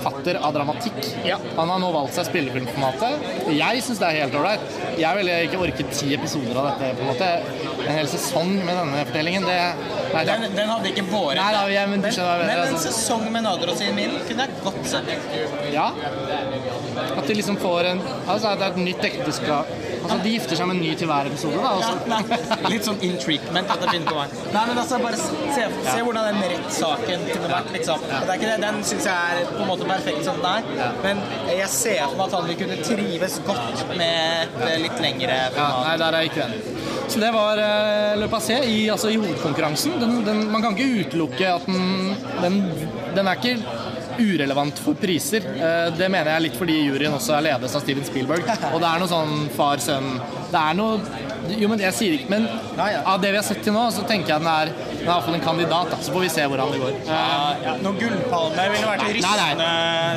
forfatter 0.01 0.39
av 0.41 0.53
dramatikk. 0.57 0.99
Ja. 1.27 1.37
Han 1.57 1.69
har 1.69 1.79
nå 1.83 1.91
valgt 1.95 2.15
seg 2.17 2.27
spillefilmformatet. 2.31 3.29
Jeg 3.55 3.83
syns 3.87 4.01
det 4.03 4.09
er 4.09 4.19
helt 4.25 4.35
ålreit. 4.41 4.79
Jeg 5.01 5.17
ville 5.21 5.39
ikke 5.47 5.61
orket 5.67 5.93
ti 5.97 6.15
episoder 6.17 6.57
av 6.57 6.71
dette. 6.73 6.95
på 6.97 7.05
en 7.07 7.13
måte. 7.13 7.31
En 7.87 7.95
hel 7.97 8.07
sesong 8.11 8.51
med 8.65 8.77
denne 8.77 9.05
fortellingen, 9.09 9.47
det 9.49 9.61
Nei, 10.11 10.25
den, 10.27 10.43
den 10.57 10.69
hadde 10.69 10.89
ikke 10.91 11.05
båret 11.07 11.39
Nei 11.39 11.53
da, 11.55 11.61
jeg- 11.71 11.89
men 11.89 12.01
du 12.01 12.07
men, 12.09 12.13
skjønner 12.13 12.41
jeg 12.41 12.47
men 12.47 12.59
en 12.59 12.75
altså. 12.75 12.91
sesong 12.91 13.29
med 13.33 13.43
Nadros 13.47 13.81
i 13.81 13.93
min 13.95 14.11
kunne 14.27 14.47
jeg 14.47 14.51
godt 14.65 14.87
sett. 14.91 15.05
ja. 15.73 15.87
At 17.17 17.27
de 17.27 17.35
liksom 17.35 17.57
får 17.61 17.85
en 17.93 18.03
Altså, 18.29 18.55
det 18.59 18.67
er 18.67 18.71
et 18.75 18.77
nytt 18.85 19.05
ekteskap 19.05 19.67
Altså, 20.01 20.17
de 20.25 20.31
gifter 20.35 20.57
seg 20.59 20.69
med 20.71 20.77
en 20.79 20.83
ny 20.85 20.93
til 21.01 21.11
hver 21.11 21.29
episode, 21.31 21.57
da. 21.61 21.63
Ja, 21.63 21.73
Altså. 21.81 21.95
nei, 22.13 22.71
litt 22.75 22.87
sånn 22.89 23.01
intriguement 23.07 23.71
at 23.75 23.83
det 23.83 23.89
begynner 23.91 24.11
på 24.11 24.19
meg. 24.21 24.35
Nei, 24.55 24.65
men 24.71 24.81
altså, 24.83 24.99
bare 25.05 25.21
se, 25.21 25.67
se 25.87 25.97
hvordan 26.07 26.29
den 26.31 26.41
rettssaken 26.55 27.27
kunne 27.31 27.51
vært, 27.53 27.71
liksom. 27.77 28.07
Det 28.11 28.21
er 28.21 28.35
ikke 28.39 28.51
det, 28.53 28.59
Den 28.67 28.81
syns 28.91 29.09
jeg 29.11 29.35
er 29.41 29.51
på 29.55 29.61
en 29.65 29.71
måte 29.71 29.89
perfekt 29.91 30.25
som 30.27 30.41
den 30.41 30.51
er, 30.51 30.95
men 31.05 31.23
jeg 31.51 31.69
ser 31.73 32.03
for 32.07 32.17
meg 32.21 32.27
at 32.31 32.39
han 32.39 32.49
vil 32.51 32.59
kunne 32.65 32.79
trives 32.87 33.39
godt 33.49 33.85
med 33.97 34.47
et 34.47 34.63
eh, 34.71 34.79
litt 34.87 35.01
lengre 35.05 35.37
Ja, 35.41 35.51
format. 35.57 35.85
nei, 35.89 35.97
der 36.05 36.17
er 36.19 36.25
jeg 36.25 36.33
ikke 36.33 36.47
uenig. 36.47 36.77
Så 37.11 37.19
det 37.19 37.31
var 37.35 37.59
uh, 37.59 38.13
Le 38.21 38.27
Passé 38.31 38.61
i, 38.71 38.77
altså, 38.93 39.09
i 39.11 39.17
hovedkonkurransen. 39.19 39.97
Den, 39.99 40.21
den, 40.27 40.45
man 40.53 40.63
kan 40.63 40.77
ikke 40.79 41.07
utelukke 41.09 41.49
at 41.57 41.67
den, 41.67 42.15
den 42.45 42.61
Den 43.17 43.27
er 43.27 43.41
ikke 43.41 43.57
urelevant 44.21 44.79
for 44.85 44.95
priser. 45.01 45.47
Eh, 45.57 45.89
det 45.97 46.09
mener 46.13 46.31
jeg 46.35 46.47
litt 46.49 46.59
fordi 46.61 46.77
juryen 46.85 47.17
også 47.17 47.37
er 47.39 47.47
ledes 47.51 47.75
av 47.79 47.83
Steven 47.85 48.07
Spielberg. 48.07 48.47
Og 48.71 48.79
det 48.83 48.89
er 48.93 49.03
noe 49.03 49.11
sånn 49.11 49.35
far-sønn 49.57 50.11
Det 50.51 50.59
er 50.61 50.75
noe 50.75 50.99
Jo, 51.61 51.69
men 51.71 51.79
jeg 51.81 51.95
sier 51.97 52.15
ikke 52.17 52.31
Men 52.33 52.45
Ja, 52.77 52.87
ja. 52.93 53.01
av 53.13 53.21
det 53.23 53.31
vi 53.33 53.39
har 53.39 53.45
sett 53.47 53.61
til 53.65 53.73
nå, 53.75 53.85
så 53.95 54.03
tenker 54.07 54.35
jeg 54.35 54.43
den 54.43 54.49
er 54.51 54.71
Den 54.75 55.07
er 55.07 55.13
iallfall 55.15 55.37
en 55.39 55.45
kandidat. 55.45 55.91
Da. 55.93 55.99
Så 56.05 56.13
får 56.15 56.25
vi 56.27 56.31
se 56.35 56.45
hvordan 56.51 56.73
det 56.75 56.81
går. 56.83 56.97
Uh, 57.07 57.11
Ja, 57.11 57.55
ja. 57.65 57.75
Noen 57.85 57.97
gullpalme 58.01 58.67
ville 58.75 58.91
vært 58.91 59.05
Nei, 59.07 59.13
nei. 59.15 59.17
rystende, 59.17 59.71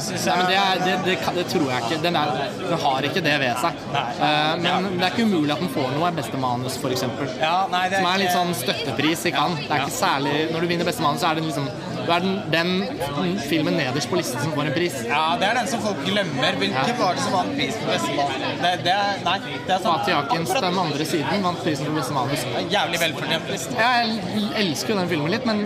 syns 0.07 0.25
Nei, 0.27 0.35
men 0.37 0.49
det, 0.49 0.57
jeg. 0.57 0.73
er, 0.73 0.83
det, 0.83 0.95
det, 1.07 1.35
det 1.37 1.45
tror 1.53 1.67
jeg 1.71 1.85
ikke. 1.87 2.01
Den, 2.03 2.19
er, 2.19 2.43
den 2.59 2.83
har 2.85 3.07
ikke 3.09 3.23
det 3.29 3.35
ved 3.45 3.61
seg. 3.63 3.81
Uh, 3.93 4.27
men 4.59 4.89
men 4.89 4.99
det 4.99 5.07
er 5.07 5.15
ikke 5.15 5.27
umulig 5.29 5.53
at 5.55 5.63
den 5.63 5.71
får 5.73 5.89
noe 5.95 6.11
beste 6.17 6.41
manus, 6.41 6.75
f.eks. 6.81 7.05
Ja, 7.39 7.55
nei, 7.71 7.85
det 7.93 8.01
Som 8.01 8.09
er 8.11 8.21
litt 8.23 8.35
sånn 8.35 8.53
støttepris 8.63 9.25
i 9.29 9.33
Cannes. 9.35 9.63
Det 9.63 9.71
er 9.77 9.85
ikke 9.85 9.95
særlig 9.95 10.35
Når 10.51 10.65
du 10.65 10.71
vinner 10.73 10.87
beste 10.91 11.05
manus, 11.05 11.21
så 11.23 11.31
er 11.31 11.39
det 11.39 11.45
liksom 11.47 11.69
Du 12.03 12.11
er 12.11 12.23
den, 12.23 12.33
den 12.51 13.39
filmen 13.47 13.77
nederst 13.79 14.09
på 14.11 14.19
listen 14.19 14.41
som 14.43 14.51
får 14.55 14.69
en 14.69 14.75
pris. 14.75 14.97
Ja, 15.07 15.23
det 15.39 15.47
er 15.49 15.59
den 15.61 15.69
som 15.71 15.83
folk 15.85 16.01
glemmer. 16.07 16.57
Hvilken 16.59 16.97
var 16.99 17.15
det 17.17 17.23
som 17.23 17.37
vant 17.37 17.55
prisen 17.57 17.85
for 17.85 17.93
beste 17.93 18.17
manus? 18.17 18.43
Det, 18.63 18.73
det 18.87 18.93
er, 18.95 19.23
nei, 19.27 19.37
det 19.53 19.75
er 19.77 19.85
sånn 19.85 19.87
Fatih 19.87 20.17
Akins, 20.19 20.53
den 20.65 20.79
andre 20.83 21.07
siden, 21.13 21.47
vant 21.47 21.63
prisen 21.63 21.89
for 21.89 21.99
beste 22.01 22.17
manus. 22.17 22.45
Jævlig 22.73 23.01
velfortjent 23.05 23.49
pris. 23.49 23.67
Jeg 23.79 24.45
elsker 24.63 24.95
jo 24.95 24.99
den 25.01 25.11
filmen 25.13 25.33
litt, 25.33 25.47
men 25.47 25.65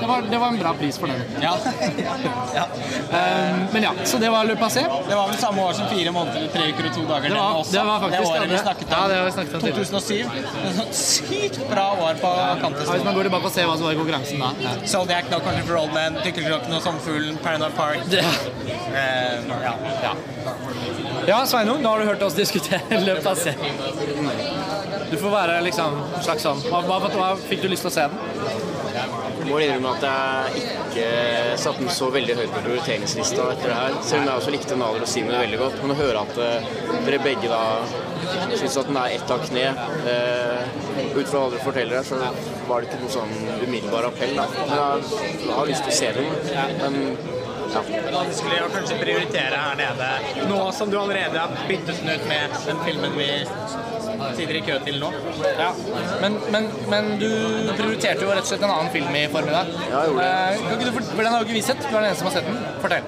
det 0.00 0.06
var, 0.06 0.22
det 0.30 0.38
var 0.38 0.48
en 0.48 0.58
bra 0.58 0.72
pris 0.78 0.98
for 0.98 1.06
den. 1.06 1.22
Ja. 1.42 1.54
ja. 2.58 2.64
Um, 3.10 3.66
men 3.72 3.82
ja, 3.82 3.90
så 4.04 4.18
det 4.18 4.30
var 4.30 4.44
Le 4.44 4.54
Passé. 4.56 4.84
Det 5.08 5.14
var 5.16 5.28
vel 5.28 5.38
samme 5.38 5.62
år 5.62 5.72
som 5.72 5.88
fire 5.88 6.12
måneder, 6.12 6.48
tre 6.52 6.66
uker 6.72 6.88
og 6.90 6.94
to 6.94 7.04
dager. 7.08 7.28
Det 7.28 7.34
var- 7.38 7.54
også. 7.60 7.72
det 7.72 7.84
var 7.86 8.00
faktisk 8.00 8.22
det 8.22 8.28
året 8.28 8.50
vi 8.50 8.58
snakket 8.58 8.86
om. 8.88 8.94
Ja, 8.98 9.08
det 9.08 9.16
har 9.16 9.24
vi 9.24 9.32
snakket 9.32 9.54
om 9.54 9.60
2007. 9.60 10.14
Et 10.82 10.94
sykt 10.94 11.60
bra 11.70 11.86
år 12.08 12.14
på 12.22 12.32
Ja, 12.38 12.54
hvis 12.92 13.04
man 13.04 13.14
går 13.14 13.22
tilbake 13.30 13.44
og 13.50 13.52
ser 13.52 13.66
hva 13.70 13.76
som 13.76 13.84
var 13.88 13.92
i 13.92 14.00
konkurransen 14.02 14.38
da. 14.44 14.50
Ja. 14.64 14.74
Zodiac, 14.86 15.30
No 15.30 15.38
Country 15.40 15.62
for 15.66 15.76
Old 15.82 15.92
Men, 15.94 16.18
Tykkelklokken 16.24 16.74
og 16.78 16.82
Sommerfuglen, 16.82 17.38
Paranoid 17.44 17.76
Park. 17.76 17.98
Det- 18.10 18.24
Um, 18.88 19.50
ja. 19.62 19.72
ja. 20.02 20.12
Ja, 21.26 21.46
Sveinung, 21.46 21.82
da 21.82 21.88
har 21.90 21.98
du 21.98 22.04
hørt 22.06 22.22
oss 22.22 22.34
diskutere 22.34 22.80
Le 23.04 23.14
Passé. 23.20 23.52
Du 25.10 25.16
får 25.16 25.30
være 25.30 25.60
liksom 25.64 25.98
slags 26.24 26.42
sånn 26.42 26.60
hva, 26.70 26.80
hva, 26.88 26.98
hva 27.12 27.28
fikk 27.48 27.62
du 27.62 27.68
lyst 27.68 27.84
til 27.84 27.90
å 27.90 27.94
se 27.94 28.06
den? 28.08 28.67
Må 29.48 29.60
innrømme 29.62 29.94
at 29.96 30.04
jeg 30.04 30.64
ikke 30.72 31.06
satte 31.62 31.82
den 31.82 31.94
så 31.94 32.10
veldig 32.12 32.36
høyt 32.38 32.52
på 32.52 32.64
prioriteringslista 32.66 33.46
etter 33.54 33.72
det 33.72 33.78
her. 33.78 33.96
Selv 34.04 34.22
om 34.22 34.28
jeg 34.30 34.42
også 34.42 34.54
likte 34.54 34.78
Nader 34.80 35.06
og 35.06 35.10
Simen 35.10 35.34
veldig 35.36 35.60
godt. 35.62 35.80
Men 35.82 35.94
å 35.94 35.98
høre 35.98 36.24
at 36.26 36.42
eh, 36.44 36.68
dere 37.06 37.22
begge 37.24 37.50
da 37.52 37.62
syns 38.58 38.76
at 38.80 38.90
den 38.90 38.98
er 39.00 39.14
ett 39.16 39.30
av 39.32 39.42
kne 39.46 39.64
eh, 40.10 40.78
Ut 41.14 41.30
fra 41.30 41.40
hva 41.40 41.48
dere 41.52 41.64
forteller 41.64 42.00
her, 42.00 42.06
så 42.06 42.18
var 42.68 42.82
det 42.82 42.90
ikke 42.90 43.00
noe 43.02 43.14
sånn 43.14 43.34
umiddelbar 43.64 44.08
appell. 44.10 44.34
Da. 44.36 44.46
Men 44.58 44.74
jeg, 44.76 45.26
jeg 45.46 45.56
har 45.56 45.70
lyst 45.72 45.86
til 45.86 45.94
å 45.94 45.98
se 45.98 46.14
den. 46.18 46.32
Men 46.82 46.98
ja. 47.68 47.82
Vanskelig 48.12 48.60
å 48.64 48.68
kanskje 48.72 48.96
prioritere 49.02 49.58
her 49.60 49.74
nede, 49.76 50.08
nå 50.48 50.60
som 50.72 50.88
du 50.88 50.96
allerede 51.00 51.36
har 51.36 51.66
byttet 51.68 52.00
den 52.00 52.14
ut 52.14 52.24
med 52.30 52.54
den 52.64 52.80
filmen 52.86 53.16
vi 53.18 53.28
sitter 54.36 54.58
i 54.58 54.62
kø 54.66 54.76
til 54.84 54.98
nå. 55.02 55.10
Ja. 55.58 55.70
Men, 56.22 56.38
men, 56.54 56.68
men 56.92 57.10
du 57.20 57.28
prioriterte 57.78 58.26
jo 58.26 58.32
rett 58.32 58.44
og 58.44 58.50
slett 58.50 58.64
en 58.66 58.74
annen 58.74 58.92
film 58.94 59.16
i 59.16 59.24
formiddag. 59.32 59.70
Ja, 59.88 60.02
jeg 60.04 60.12
gjorde 60.12 60.26
det. 60.26 60.32
Eh, 60.34 60.64
kan 60.64 60.76
ikke 60.76 60.90
du, 60.90 60.98
for, 60.98 61.22
den 61.22 61.32
har 61.32 61.38
jo 61.42 61.48
ikke 61.48 61.58
vi 61.58 61.64
sett. 61.68 61.82
Du 61.84 61.92
er 61.92 61.98
den 61.98 62.08
eneste 62.10 62.24
som 62.24 62.30
har 62.30 62.36
sett 62.38 62.50
den. 62.50 62.60
Fortell. 62.82 63.04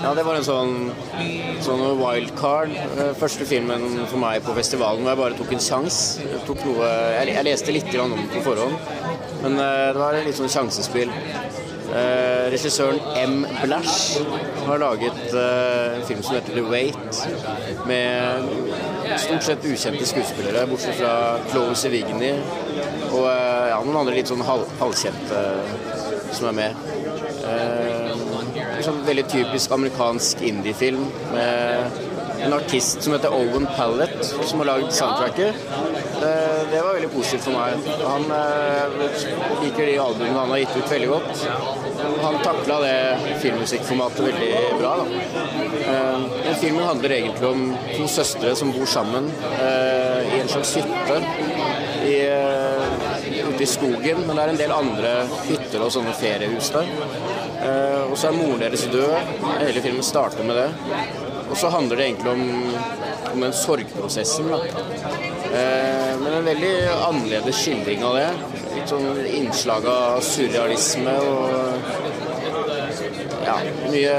Ja, 0.00 0.12
det 0.16 0.24
var 0.24 0.38
en 0.38 0.46
sånn, 0.46 0.74
sånn 1.64 1.84
wildcard. 2.00 2.76
Eh, 2.96 3.12
Første 3.20 3.46
filmen 3.48 3.86
for 4.06 4.20
meg 4.22 4.44
på 4.46 4.54
festivalen 4.56 5.04
hvor 5.04 5.14
jeg 5.14 5.22
bare 5.22 5.40
tok 5.40 5.54
en 5.56 5.64
sjanse. 5.64 6.24
Jeg, 6.24 6.60
jeg, 6.80 7.34
jeg 7.36 7.48
leste 7.50 7.74
litt 7.76 7.92
om 8.00 8.14
den 8.16 8.30
på 8.32 8.44
forhånd, 8.44 8.76
men 9.44 9.58
eh, 9.60 9.88
det 9.92 10.00
var 10.00 10.20
litt 10.24 10.38
sånn 10.38 10.52
sjansespill. 10.52 11.12
Eh, 11.90 12.44
regissøren 12.52 13.00
M. 13.18 13.46
Blash 13.64 14.20
har 14.66 14.78
laget 14.78 15.32
eh, 15.34 15.96
en 15.96 16.04
film 16.06 16.20
som 16.22 16.36
heter 16.36 16.54
The 16.54 16.62
Wait, 16.62 17.22
med 17.86 18.44
stort 19.18 19.42
sett 19.42 19.66
ukjente 19.66 20.06
skuespillere, 20.06 20.68
bortsett 20.70 21.00
fra 21.00 21.14
Chloe 21.50 21.74
Sevigny 21.74 22.30
og 23.10 23.26
eh, 23.26 23.66
ja, 23.72 23.80
noen 23.82 23.98
andre 24.04 24.14
litt 24.20 24.30
sånn 24.30 24.44
hal 24.46 24.62
halvkjente 24.78 25.42
som 26.30 26.52
er 26.52 26.56
med. 26.60 26.86
En 27.50 28.84
sånn 28.86 29.02
veldig 29.08 29.26
typisk 29.32 29.74
amerikansk 29.74 30.44
indiefilm 30.46 31.02
med 31.32 31.98
en 32.44 32.54
artist 32.54 33.02
som 33.02 33.16
heter 33.16 33.34
Owen 33.34 33.66
Pallet, 33.74 34.14
som 34.46 34.62
har 34.62 34.70
lagd 34.76 34.94
soundtracket. 34.94 35.58
Eh, 36.22 36.70
det 36.70 36.82
var 36.82 36.92
veldig 36.94 37.08
positivt 37.10 37.46
for 37.46 37.54
meg. 37.56 37.86
Han 38.04 38.26
eh, 38.36 38.96
liker 39.62 39.86
de 39.86 39.94
albumene 40.02 40.36
han 40.36 40.50
har 40.52 40.60
gitt 40.60 40.74
ut 40.76 40.92
veldig 40.92 41.08
godt. 41.08 41.44
Han 42.20 42.36
takla 42.44 42.76
det 42.84 42.96
filmmusikkformatet 43.40 44.26
veldig 44.26 44.50
bra. 44.80 44.90
Da. 45.00 45.06
Eh, 45.94 46.50
filmen 46.60 46.84
handler 46.84 47.16
egentlig 47.16 47.48
om 47.48 47.64
to 47.94 48.08
søstre 48.08 48.52
som 48.56 48.72
bor 48.76 48.90
sammen 48.90 49.30
i 49.30 50.40
en 50.40 50.48
slags 50.48 50.74
hytte 50.76 51.16
i, 52.04 52.18
ute 53.48 53.62
i 53.62 53.68
skogen, 53.68 54.20
men 54.26 54.36
det 54.36 54.42
er 54.42 54.52
en 54.52 54.60
del 54.60 54.74
andre 54.74 55.14
hytter 55.46 55.84
og 55.86 55.92
sånne 55.94 56.12
feriehus 56.16 56.70
der. 56.74 56.92
Og 58.10 58.16
så 58.18 58.28
er 58.28 58.36
moren 58.36 58.60
deres 58.60 58.84
død. 58.92 59.16
Hele 59.62 59.84
filmen 59.84 60.04
starter 60.04 60.44
med 60.44 60.60
det. 60.60 60.68
Og 61.50 61.56
så 61.58 61.72
handler 61.72 61.98
det 61.98 62.10
egentlig 62.10 62.32
om, 62.32 62.74
om 63.32 63.44
den 63.46 63.56
sorgprosessen. 63.56 64.52
Da. 64.52 65.99
Men 66.20 66.34
en 66.36 66.44
veldig 66.44 66.72
annerledes 66.94 67.60
skildring 67.62 68.04
av 68.04 68.16
det. 68.18 68.28
Litt 68.74 68.92
sånn 68.92 69.08
innslag 69.26 69.86
av 69.90 70.20
surrealisme 70.24 71.14
og 71.26 71.48
ja, 73.46 73.56
mye, 73.90 74.16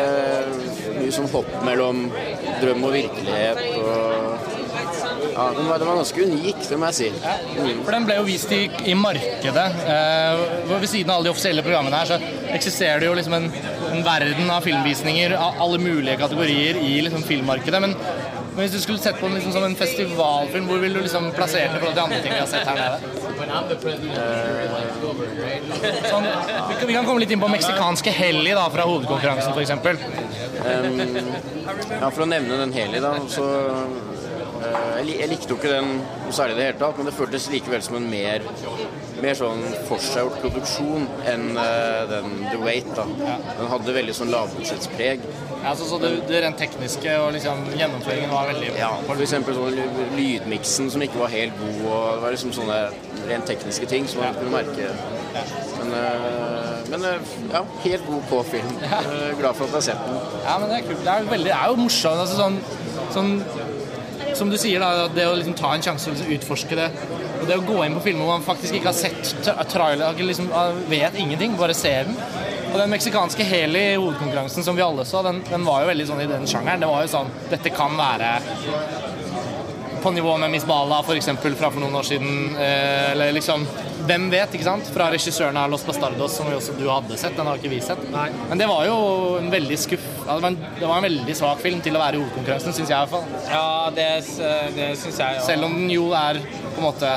mye 0.97 1.11
sånn 1.13 1.29
hopp 1.31 1.51
mellom 1.65 2.07
drøm 2.61 2.87
og 2.87 2.95
virkelighet. 2.95 3.61
Og, 3.77 4.49
ja, 5.31 5.45
den 5.55 5.69
var, 5.69 5.79
den 5.79 5.87
var 5.87 5.99
ganske 6.01 6.25
unik, 6.27 6.65
det 6.67 6.79
må 6.79 6.89
jeg 6.89 6.97
si. 6.97 7.09
Mm. 7.13 7.83
For 7.85 7.95
den 7.95 8.07
ble 8.09 8.17
jo 8.19 8.27
vist 8.27 8.51
i, 8.55 8.63
i 8.91 8.97
markedet. 8.97 9.67
Eh, 9.95 10.43
ved 10.71 10.89
siden 10.89 11.13
av 11.13 11.19
alle 11.19 11.29
de 11.29 11.35
offisielle 11.35 11.65
programmene 11.65 12.01
her, 12.01 12.11
så 12.11 12.51
eksisterer 12.57 13.01
det 13.01 13.11
jo 13.11 13.17
liksom 13.19 13.37
en, 13.37 13.49
en 13.91 14.05
verden 14.05 14.51
av 14.51 14.65
filmvisninger 14.65 15.37
av 15.37 15.61
alle 15.63 15.81
mulige 15.81 16.19
kategorier 16.21 16.81
i 16.81 16.97
liksom 17.05 17.25
filmmarkedet. 17.27 17.83
Men, 17.85 17.95
men 18.51 18.65
hvis 18.65 18.73
du 18.75 18.79
skulle 18.83 18.99
sett 18.99 19.19
på 19.19 19.27
den 19.27 19.35
liksom 19.37 19.53
som 19.55 19.63
en 19.63 19.75
festivalfilm, 19.79 20.65
hvor 20.67 20.77
ville 20.83 20.99
du 20.99 21.05
liksom 21.05 21.31
plassert 21.35 21.71
det 21.71 21.77
i 21.77 21.79
forhold 21.79 21.95
til 21.95 22.03
andre 22.03 22.19
ting 22.21 22.33
vi 22.33 22.39
har 22.39 22.49
sett 22.51 22.67
her 22.67 22.75
nede? 22.75 22.97
Sånn, 26.11 26.27
vi, 26.87 26.93
kan, 26.93 27.05
komme 27.05 27.19
litt 27.23 27.31
inn 27.31 27.41
på 27.41 27.49
meksikanske 27.51 28.11
heli 28.15 28.51
da, 28.57 28.65
fra 28.73 28.83
hovedkonkurransen, 28.89 29.51
f.eks. 29.55 29.71
Ja, 32.01 32.09
For 32.09 32.25
å 32.25 32.27
nevne 32.29 32.59
den 32.59 32.73
Heli, 32.75 32.99
da, 33.03 33.13
så 33.31 33.45
eh, 33.71 34.99
jeg, 35.07 35.29
likte 35.31 35.53
jo 35.53 35.57
ikke 35.59 35.71
den 35.71 35.89
noe 36.01 36.35
særlig 36.35 36.57
i 36.57 36.59
det 36.59 36.67
hele 36.69 36.79
tatt, 36.81 36.99
men 36.99 37.07
det 37.07 37.15
føltes 37.15 37.47
likevel 37.53 37.81
som 37.85 37.97
en 37.99 38.07
mer, 38.11 38.45
mer 39.23 39.35
sånn 39.37 39.63
forseggjort 39.87 40.41
produksjon 40.43 41.07
enn 41.31 41.47
uh, 41.55 42.03
den 42.11 42.27
The 42.49 42.59
Wait. 42.61 42.89
da. 42.97 43.05
Den 43.15 43.71
hadde 43.71 43.97
veldig 44.01 44.15
sånn 44.17 44.33
lavbudsjettspreg. 44.33 45.23
Ja, 45.63 45.75
så, 45.77 45.85
så 45.85 45.97
det, 46.01 46.09
det 46.29 46.39
rent 46.41 46.57
tekniske 46.57 47.11
og 47.21 47.33
liksom 47.35 47.59
gjennomføringen 47.77 48.31
var 48.33 48.47
veldig 48.49 48.71
Ja, 48.79 48.89
for 49.05 49.21
eksempel 49.21 49.53
sånn 49.53 49.75
lydmiksen 50.17 50.89
som 50.89 51.03
ikke 51.05 51.19
var 51.21 51.29
helt 51.33 51.57
god, 51.61 51.81
og 51.85 52.05
det 52.15 52.23
var 52.23 52.33
liksom 52.35 52.53
sånne 52.55 52.79
rent 53.29 53.45
tekniske 53.49 53.89
ting 53.91 54.07
som 54.09 54.23
man 54.23 54.33
kunne 54.39 54.55
merke. 54.55 54.89
Men, 55.77 55.93
eh, 55.99 56.79
men 56.91 57.05
eh, 57.11 57.29
ja, 57.53 57.61
helt 57.85 58.07
god 58.09 58.25
på 58.31 58.41
film. 58.55 58.73
Ja. 58.83 59.03
Glad 59.37 59.55
for 59.59 59.67
at 59.67 59.69
jeg 59.69 59.77
har 59.77 59.85
sett 59.91 60.07
den. 60.07 60.17
Ja, 60.47 60.55
men 60.63 60.71
det 60.73 60.79
er 60.81 60.87
kult. 60.89 61.03
Det 61.05 61.13
er, 61.13 61.29
veldig, 61.35 61.51
det 61.51 61.57
er 61.59 61.69
jo 61.75 61.77
morsomt. 61.83 62.23
Altså, 62.25 62.39
sånn, 62.41 62.57
sånn, 63.13 64.35
som 64.41 64.49
du 64.51 64.57
sier, 64.59 64.81
da, 64.81 65.05
det 65.13 65.27
å 65.29 65.35
liksom 65.37 65.55
ta 65.59 65.75
en 65.77 65.85
sjanse 65.85 66.09
og 66.09 66.17
liksom 66.17 66.33
utforske 66.39 66.77
det. 66.79 66.89
Og 67.41 67.45
det 67.49 67.57
å 67.61 67.63
gå 67.69 67.77
inn 67.85 67.95
på 67.97 68.03
filmer 68.09 68.25
hvor 68.25 68.35
man 68.39 68.45
faktisk 68.45 68.75
ikke 68.79 68.89
har 68.91 68.97
sett 68.97 69.31
tra- 69.45 69.63
trailer, 69.69 70.17
liksom, 70.25 70.49
ah, 70.57 70.73
vet 70.91 71.17
ingenting, 71.21 71.53
bare 71.59 71.73
ser 71.77 72.09
den. 72.09 72.17
Og 72.71 72.77
den 72.79 72.89
meksikanske 72.93 73.43
heli 73.43 73.81
hovedkonkurransen 73.99 74.63
som 74.63 74.75
vi 74.77 74.81
alle 74.85 75.03
så, 75.05 75.21
den, 75.25 75.41
den 75.49 75.65
var 75.67 75.83
jo 75.83 75.89
veldig 75.91 76.05
sånn 76.07 76.21
i 76.23 76.27
den 76.29 76.47
sjangeren. 76.47 76.79
Det 76.83 76.87
var 76.87 77.03
jo 77.03 77.11
sånn 77.11 77.31
Dette 77.51 77.73
kan 77.75 77.97
være 77.99 78.29
på 80.01 80.09
nivå 80.15 80.31
med 80.41 80.49
Miss 80.49 80.63
Bala 80.65 81.03
f.eks. 81.05 81.27
fra 81.59 81.69
for 81.69 81.77
noen 81.83 81.93
år 81.99 82.07
siden. 82.07 82.55
Eh, 82.57 83.11
eller 83.11 83.35
liksom 83.37 83.67
Hvem 84.01 84.23
vet, 84.33 84.55
ikke 84.57 84.65
sant? 84.65 84.87
Fra 84.89 85.11
regissøren 85.13 85.59
av 85.61 85.67
Los 85.69 85.83
Bastardos, 85.85 86.33
som 86.39 86.47
jo 86.49 86.55
også 86.57 86.73
du 86.79 86.87
hadde 86.89 87.19
sett. 87.21 87.35
Den 87.37 87.45
har 87.45 87.59
ikke 87.59 87.69
vi 87.69 87.77
sett. 87.85 88.01
Men 88.49 88.57
det 88.57 88.65
var 88.71 88.87
jo 88.87 88.95
en 89.37 89.51
veldig 89.53 89.77
skuff 89.77 90.07
ja, 90.25 90.33
det, 90.33 90.41
var 90.41 90.47
en, 90.49 90.57
det 90.79 90.87
var 90.89 90.97
en 90.97 91.05
veldig 91.05 91.35
svak 91.37 91.61
film 91.61 91.83
til 91.85 91.99
å 91.99 92.01
være 92.01 92.17
i 92.17 92.23
hovedkonkurransen, 92.23 92.73
syns 92.73 92.89
jeg 92.89 92.97
i 92.97 93.03
hvert 93.03 93.13
fall. 93.13 93.45
Ja, 93.51 93.91
det, 93.93 94.07
s- 94.23 94.41
det 94.73 94.87
syns 95.03 95.21
jeg. 95.21 95.43
Selv 95.45 95.67
om 95.69 95.77
den 95.77 95.93
jo 95.93 96.07
er 96.17 96.41
på 96.41 96.81
en 96.81 96.87
måte 96.87 97.13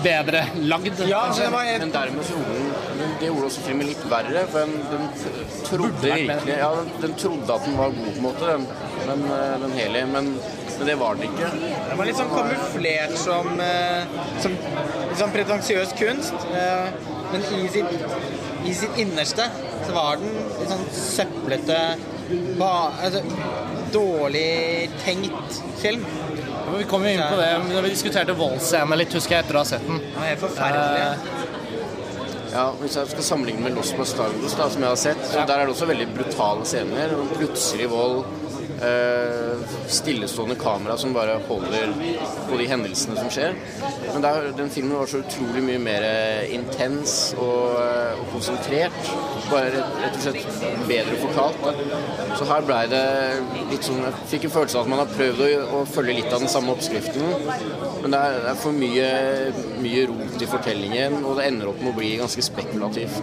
bedre 0.00 0.46
lagd. 0.72 1.04
Ja, 1.04 1.26
kanskje. 1.28 1.44
det 1.50 1.52
var 1.52 1.68
helt 1.68 1.84
Men 1.84 1.92
dermed 1.98 2.24
så 2.30 2.40
det 3.20 3.28
gjorde 3.28 3.48
også 3.50 3.62
filmen 3.66 3.86
litt 3.90 4.02
verre, 4.10 4.42
for 4.50 4.64
den, 4.64 4.72
den 4.90 5.04
trodde 5.68 6.00
virkelig 6.14 6.56
Ja, 6.58 6.70
den, 6.78 6.90
den 7.04 7.14
trodde 7.20 7.54
at 7.56 7.66
den 7.68 7.76
var 7.78 7.92
god, 7.94 8.08
på 8.08 8.16
en 8.16 8.26
måte, 8.26 8.50
den, 8.50 8.66
den, 9.10 9.24
eh, 9.36 9.54
den 9.64 9.74
Heli, 9.78 10.04
men, 10.14 10.30
men 10.78 10.88
det 10.88 10.96
var 11.00 11.18
den 11.20 11.28
ikke. 11.28 11.50
Den 11.90 11.98
var 12.00 12.08
litt 12.08 12.18
sånn 12.20 12.32
kamuflert 12.32 13.16
som, 13.20 13.50
som, 14.40 14.54
som 14.64 15.18
sånn 15.24 15.34
pretensiøs 15.36 15.92
kunst. 16.00 16.46
eh, 16.56 16.88
Men 17.30 17.44
i 17.60 17.68
sitt, 17.70 18.06
i 18.66 18.72
sitt 18.74 18.96
innerste 18.98 19.44
så 19.86 19.92
var 19.94 20.16
den 20.18 20.32
litt 20.58 20.70
sånn 20.72 20.86
søplete 20.96 21.76
ba, 22.58 22.72
altså, 23.04 23.20
Dårlig 23.90 24.88
tenkt 25.02 25.56
film. 25.80 26.04
Ja, 26.06 26.76
Vi 26.78 26.84
kom 26.86 27.02
jo 27.02 27.10
inn 27.10 27.22
på 27.26 27.38
det 27.40 27.48
når 27.72 27.82
vi 27.88 27.90
diskuterte 27.90 28.36
voldsscenen 28.38 29.00
litt, 29.00 29.14
husker 29.18 29.34
jeg, 29.40 29.44
etter 29.46 29.58
å 29.58 29.64
ha 29.64 29.66
sett 29.66 29.86
den. 29.88 29.98
Var 30.14 30.28
helt 30.28 30.44
forferdelig. 30.44 31.39
Ja, 32.52 32.70
Hvis 32.80 32.96
jeg 32.98 33.06
skal 33.12 33.22
sammenligne 33.24 33.62
med 33.62 33.76
Los 33.78 33.92
Bastardos, 33.94 34.54
da, 34.58 34.68
som 34.70 34.82
jeg 34.82 34.90
har 34.90 34.98
sett, 34.98 35.24
så 35.30 35.44
der 35.46 35.60
er 35.60 35.68
det 35.68 35.74
også 35.74 35.86
veldig 35.90 36.08
brutale 36.16 36.66
scener. 36.66 37.14
Plutselig 37.36 37.90
vold. 37.92 38.24
Uh, 38.80 39.60
stillestående 39.92 40.54
kamera 40.56 40.94
som 40.96 41.12
bare 41.12 41.34
holder 41.44 41.90
på 42.48 42.56
de 42.56 42.68
hendelsene 42.70 43.18
som 43.18 43.28
skjer. 43.28 43.58
Men 44.06 44.24
der, 44.24 44.48
den 44.56 44.70
filmen 44.72 44.96
var 44.96 45.10
så 45.10 45.20
utrolig 45.20 45.60
mye 45.66 45.82
mer 45.84 46.06
intens 46.48 47.34
og, 47.36 47.76
eh, 47.82 48.22
og 48.22 48.30
konsentrert. 48.32 49.10
Bare 49.50 49.74
rett, 49.74 49.98
rett 50.00 50.16
og 50.16 50.24
slett 50.24 50.88
bedre 50.88 51.18
fortalt. 51.20 51.60
Da. 51.66 52.00
Så 52.38 52.48
her 52.48 52.64
blei 52.64 52.80
det 52.88 53.04
litt 53.68 53.84
sånn 53.84 54.00
Jeg 54.06 54.16
fikk 54.32 54.48
en 54.48 54.56
følelse 54.56 54.80
av 54.80 54.88
at 54.88 54.94
man 54.94 55.02
har 55.02 55.12
prøvd 55.12 55.44
å, 55.44 55.50
å 55.76 55.84
følge 55.90 56.16
litt 56.22 56.32
av 56.32 56.40
den 56.46 56.54
samme 56.54 56.72
oppskriften. 56.72 57.34
Men 58.00 58.14
det 58.14 58.20
er, 58.20 58.36
det 58.44 58.50
er 58.54 58.60
for 58.60 58.76
mye, 58.76 59.08
mye 59.84 60.04
rot 60.08 60.42
i 60.44 60.48
fortellingen, 60.50 61.18
og 61.24 61.36
det 61.38 61.48
ender 61.50 61.70
opp 61.72 61.80
med 61.82 61.92
å 61.92 61.96
bli 61.98 62.14
ganske 62.20 62.44
spekulativt. 62.44 63.20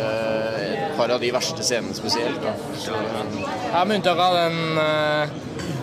Eh, 0.00 0.56
et 0.90 0.96
par 0.98 1.12
av 1.14 1.22
de 1.22 1.30
verste 1.34 1.62
scenene 1.66 1.94
spesielt. 1.96 2.40
Da. 2.42 2.56
Så, 2.80 2.96
Ja, 3.70 3.84
Med 3.86 4.00
unntak 4.00 4.18
av 4.18 4.34
den 4.34 4.78
eh, 4.82 5.36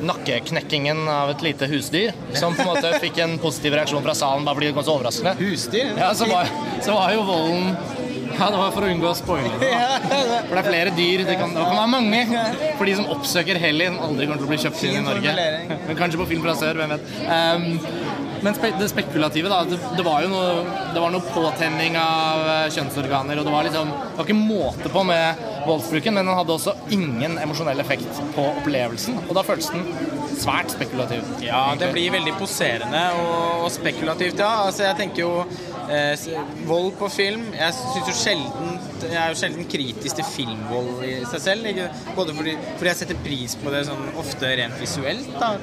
nakkeknekkingen 0.08 1.06
av 1.10 1.32
et 1.32 1.42
lite 1.46 1.70
husdyr, 1.72 2.12
som 2.36 2.56
på 2.56 2.66
en 2.66 2.74
måte 2.74 2.92
fikk 3.06 3.22
en 3.24 3.38
positiv 3.42 3.78
reaksjon 3.80 4.04
fra 4.06 4.16
salen 4.18 4.46
bare 4.48 4.60
fordi 4.60 4.72
det 4.72 4.78
kom 4.78 4.88
så 4.88 4.98
overraskende. 5.00 5.38
Husdyr? 5.40 5.94
Ja, 5.98 6.12
så 6.18 6.28
var, 6.30 6.52
så 6.84 6.98
var 7.00 7.16
jo 7.16 7.24
volden 7.28 7.72
Ja, 8.38 8.50
det 8.54 8.58
var 8.60 8.74
for 8.76 8.86
å 8.86 8.90
unngå 8.92 9.08
å 9.10 9.16
spoile 9.18 9.50
det. 9.58 9.70
For 10.12 10.52
det 10.52 10.60
er 10.60 10.68
flere 10.68 10.92
dyr. 10.94 11.24
Det 11.26 11.38
kan, 11.40 11.56
det 11.56 11.64
kan 11.64 11.80
være 11.80 11.90
mange. 11.90 12.20
For 12.78 12.86
de 12.86 12.94
som 13.00 13.08
oppsøker 13.16 13.58
Helly, 13.58 13.88
som 13.90 13.98
aldri 14.06 14.28
kommer 14.28 14.44
til 14.44 14.46
å 14.46 14.52
bli 14.52 14.60
kjøpt 14.62 14.84
inn 14.86 14.98
i 15.00 15.06
Norge. 15.08 15.34
Men 15.88 15.98
kanskje 15.98 16.20
på 16.22 16.28
film 16.30 16.44
fra 16.46 16.54
sør, 16.60 16.78
hvem 16.78 16.94
vet. 16.94 17.08
Um, 17.26 17.66
men 18.44 18.56
spe 18.58 18.72
det 18.80 18.90
spekulative, 18.92 19.52
da. 19.52 19.62
Det, 19.68 19.80
det 19.98 20.06
var 20.06 20.24
jo 20.26 20.32
noe, 20.32 20.64
det 20.94 21.04
var 21.04 21.14
noe 21.14 21.34
påtenning 21.34 21.98
av 22.02 22.44
eh, 22.54 22.66
kjønnsorganer, 22.76 23.40
og 23.40 23.48
det 23.48 23.54
var 23.54 23.68
liksom 23.68 23.94
Det 23.94 24.18
var 24.18 24.28
ikke 24.28 24.38
måte 24.40 24.92
på 24.94 25.04
med 25.08 25.46
voldsbruken, 25.68 26.16
men 26.16 26.30
den 26.30 26.38
hadde 26.38 26.56
også 26.56 26.76
ingen 26.96 27.38
emosjonell 27.42 27.82
effekt 27.84 28.22
på 28.36 28.46
opplevelsen. 28.54 29.20
Og 29.28 29.34
da 29.38 29.44
føltes 29.46 29.72
den 29.74 29.86
svært 30.38 30.72
spekulativ. 30.74 31.26
Ja, 31.44 31.64
det 31.80 31.92
blir 31.94 32.14
veldig 32.14 32.36
poserende 32.40 33.04
og, 33.22 33.66
og 33.66 33.72
spekulativt, 33.74 34.40
ja. 34.40 34.52
Altså, 34.68 34.86
jeg 34.88 35.00
tenker 35.02 35.24
jo 35.26 35.32
eh, 35.90 36.28
Vold 36.68 36.94
på 37.00 37.08
film 37.12 37.46
Jeg 37.56 37.74
synes 37.78 38.10
jo 38.12 38.16
sjelden 38.18 38.78
Jeg 39.06 39.20
er 39.22 39.34
jo 39.34 39.38
sjelden 39.40 39.68
kritisk 39.70 40.18
til 40.20 40.28
filmvold 40.32 41.04
i 41.06 41.14
seg 41.30 41.44
selv. 41.44 41.70
Ikke? 41.72 41.88
Både 42.18 42.36
fordi, 42.38 42.56
fordi 42.78 42.92
jeg 42.92 43.00
setter 43.02 43.20
pris 43.26 43.56
på 43.62 43.74
det 43.74 43.84
sånn 43.90 44.10
ofte 44.20 44.52
rent 44.60 44.82
visuelt. 44.82 45.30
Da. 45.38 45.54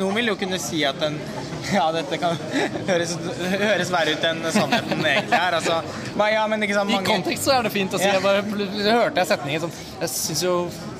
Noen 0.00 0.16
vil 0.16 0.32
jo 0.32 0.36
kunne 0.40 0.60
si 0.62 0.82
at 0.88 1.00
en 1.06 1.18
Ja, 1.76 1.90
dette 1.92 2.16
kan 2.20 2.38
høres, 2.90 3.12
høres 3.60 3.90
verre 3.92 4.14
ut 4.16 4.24
enn 4.30 4.40
sannheten 4.54 5.04
egentlig 5.04 5.36
er. 5.38 5.56
Altså, 5.58 5.80
men 6.16 6.32
ja, 6.32 6.46
men 6.50 6.64
ikke 6.66 6.78
sant, 6.78 6.94
I 6.94 7.02
kontekst 7.06 7.46
så 7.46 7.58
er 7.58 7.68
det 7.68 7.74
fint 7.74 7.94
å 7.94 8.00
si. 8.00 8.08
Ja. 8.08 8.16
Jeg 8.16 8.24
bare 8.24 8.96
hørte 8.96 9.20
jeg 9.20 9.30
setningen 9.30 9.66
sånn 9.66 9.74
Jeg 10.00 10.12
syns 10.14 10.44
jo 10.46 10.54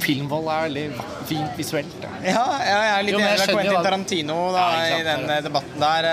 filmvold 0.04 0.50
er 0.52 0.68
veldig 0.68 0.86
fint 1.28 1.58
visuelt. 1.58 1.96
Ja. 2.04 2.12
Ja, 2.30 2.44
jeg 2.68 2.92
er 2.92 3.04
litt 3.08 3.18
enig 3.18 3.34
med 3.40 3.54
Quentin 3.54 3.84
Tarantino 3.88 4.38
da, 4.54 4.64
i 4.92 5.04
den 5.06 5.28
debatten 5.48 5.82
der. 5.82 6.10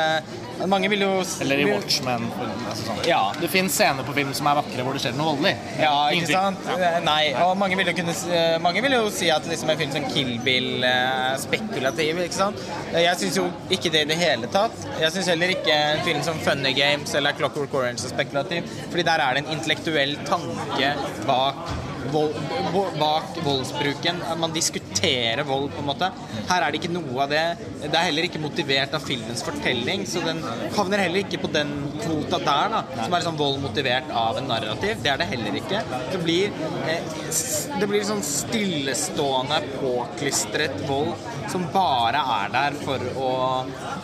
Mange 0.66 0.90
vil 0.90 1.04
jo 1.06 1.12
Eller 1.44 1.62
i 1.62 1.66
Watchmen. 1.70 2.28
Altså 2.70 2.88
sånn. 2.88 3.02
Ja. 3.08 3.20
Det 3.38 3.50
fins 3.52 3.76
scener 3.78 4.08
på 4.08 4.16
film 4.16 4.34
som 4.38 4.50
er 4.50 4.58
vakre 4.60 4.86
hvor 4.86 4.98
det 4.98 5.04
skjer 5.04 5.16
noe 5.18 5.34
voldelig. 5.34 5.54
Ja, 5.82 5.94
ikke 6.16 6.32
sant? 6.32 6.66
Ja. 6.66 6.78
Eh, 6.98 7.00
Nei, 7.06 7.22
og 7.44 7.54
mange 7.62 7.78
vil 7.80 7.92
jo, 7.92 7.96
kunne, 8.00 8.16
eh, 8.34 8.58
mange 8.64 8.82
vil 8.86 8.96
jo 8.98 9.04
si 9.14 9.30
at 9.34 9.46
liksom 9.50 9.72
en 9.74 9.82
film 9.82 9.94
som 9.94 10.08
Kill 10.14 10.34
Bill 10.46 10.86
eh, 10.88 11.34
er 11.34 11.42
spekulativ, 11.42 12.22
ikke 12.26 12.40
sant? 12.40 12.64
Jeg 12.96 13.22
syns 13.22 13.38
jo 13.40 13.48
ikke 13.74 13.92
det 13.94 14.06
i 14.08 14.12
det 14.14 14.20
hele 14.22 14.50
tatt. 14.54 14.88
Jeg 15.02 15.14
syns 15.16 15.30
heller 15.34 15.54
ikke 15.54 15.76
en 15.76 16.06
film 16.08 16.24
som 16.26 16.40
Funny 16.46 16.74
Games 16.78 17.14
eller 17.18 17.38
Clockwork 17.38 17.76
Orange 17.78 18.08
er 18.08 18.16
spekulativ, 18.16 18.72
fordi 18.90 19.06
der 19.08 19.24
er 19.24 19.38
det 19.38 19.46
en 19.46 19.54
intellektuell 19.58 20.18
tanke 20.30 20.94
bak 21.28 21.87
Vold, 22.12 22.36
vo- 22.74 22.92
bak 23.00 23.38
voldsbruken. 23.44 24.22
Man 24.40 24.54
diskuterer 24.56 25.44
vold, 25.48 25.72
på 25.74 25.84
en 25.84 25.90
måte. 25.90 26.10
Her 26.48 26.64
er 26.66 26.72
det 26.72 26.82
ikke 26.82 26.94
noe 26.94 27.24
av 27.26 27.32
det. 27.32 27.44
Det 27.84 27.92
er 27.94 28.08
heller 28.10 28.28
ikke 28.28 28.42
motivert 28.42 28.96
av 28.98 29.04
filmens 29.06 29.44
fortelling, 29.46 30.06
så 30.10 30.24
den 30.26 30.42
havner 30.78 31.04
heller 31.06 31.24
ikke 31.24 31.42
på 31.44 31.52
den 31.54 31.74
kvota 32.02 32.40
der, 32.44 32.74
da, 32.74 32.84
som 33.04 33.18
er 33.18 33.26
sånn 33.26 33.40
vold 33.40 33.62
motivert 33.64 34.12
av 34.12 34.40
en 34.42 34.50
narrativ. 34.50 35.02
Det 35.04 35.14
er 35.14 35.22
det 35.22 35.30
heller 35.32 35.60
ikke. 35.62 35.84
Det 36.14 36.22
blir, 36.24 36.54
eh, 36.88 37.18
det 37.80 37.90
blir 37.90 38.06
sånn 38.08 38.24
stillestående, 38.26 39.62
påklistret 39.82 40.80
vold 40.88 41.16
som 41.52 41.64
bare 41.74 42.22
er 42.42 42.52
der 42.52 42.76
for 42.84 43.04
å, 43.24 43.30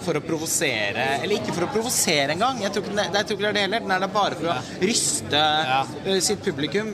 for 0.04 0.18
å 0.20 0.22
provosere 0.24 1.06
Eller 1.22 1.42
ikke 1.42 1.56
for 1.56 1.68
å 1.68 1.72
provosere 1.74 2.36
engang. 2.36 2.62
Jeg 2.63 2.74
tror 2.74 2.86
ikke 2.86 2.96
det, 2.98 3.08
jeg 3.18 3.28
tror 3.28 3.38
ikke 3.38 3.44
det 3.44 3.50
er 3.50 3.58
det 3.58 3.66
heller. 3.66 3.84
Den 3.84 3.96
er 3.96 4.04
der 4.04 4.13
bare 4.13 4.39
for 4.39 4.52
å 4.54 4.58
ryste 4.84 5.44
ja. 5.70 5.82
sitt 6.24 6.44
publikum. 6.46 6.94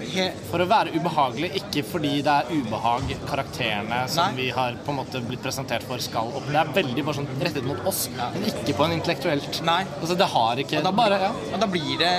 For 0.50 0.64
å 0.64 0.70
være 0.70 0.96
ubehagelig, 1.00 1.50
ikke 1.62 1.84
fordi 1.88 2.14
det 2.26 2.36
er 2.36 2.52
ubehag 2.52 3.14
karakterene 3.30 4.02
som 4.12 4.30
Nei. 4.34 4.44
vi 4.44 4.48
har 4.56 4.78
på 4.86 4.94
en 4.94 5.00
måte 5.00 5.22
blitt 5.26 5.42
presentert 5.44 5.86
for, 5.88 6.02
skal 6.04 6.32
opp. 6.36 6.48
Det 6.50 6.60
er 6.62 6.72
veldig 6.76 7.06
bare 7.08 7.20
sånn 7.22 7.30
rettet 7.40 7.66
mot 7.68 7.82
oss, 7.90 8.06
men 8.16 8.48
ikke 8.52 8.76
på 8.78 8.88
en 8.88 8.96
intellektuelt. 8.98 9.62
Nei. 9.68 9.82
Altså, 10.00 10.18
det 10.20 10.30
har 10.34 10.64
ikke 10.64 10.80
Og 10.82 10.88
da, 10.90 10.94
bare, 11.02 11.20
ja. 11.24 11.32
og 11.54 11.64
da, 11.64 11.70
blir 11.72 11.96
det, 12.02 12.14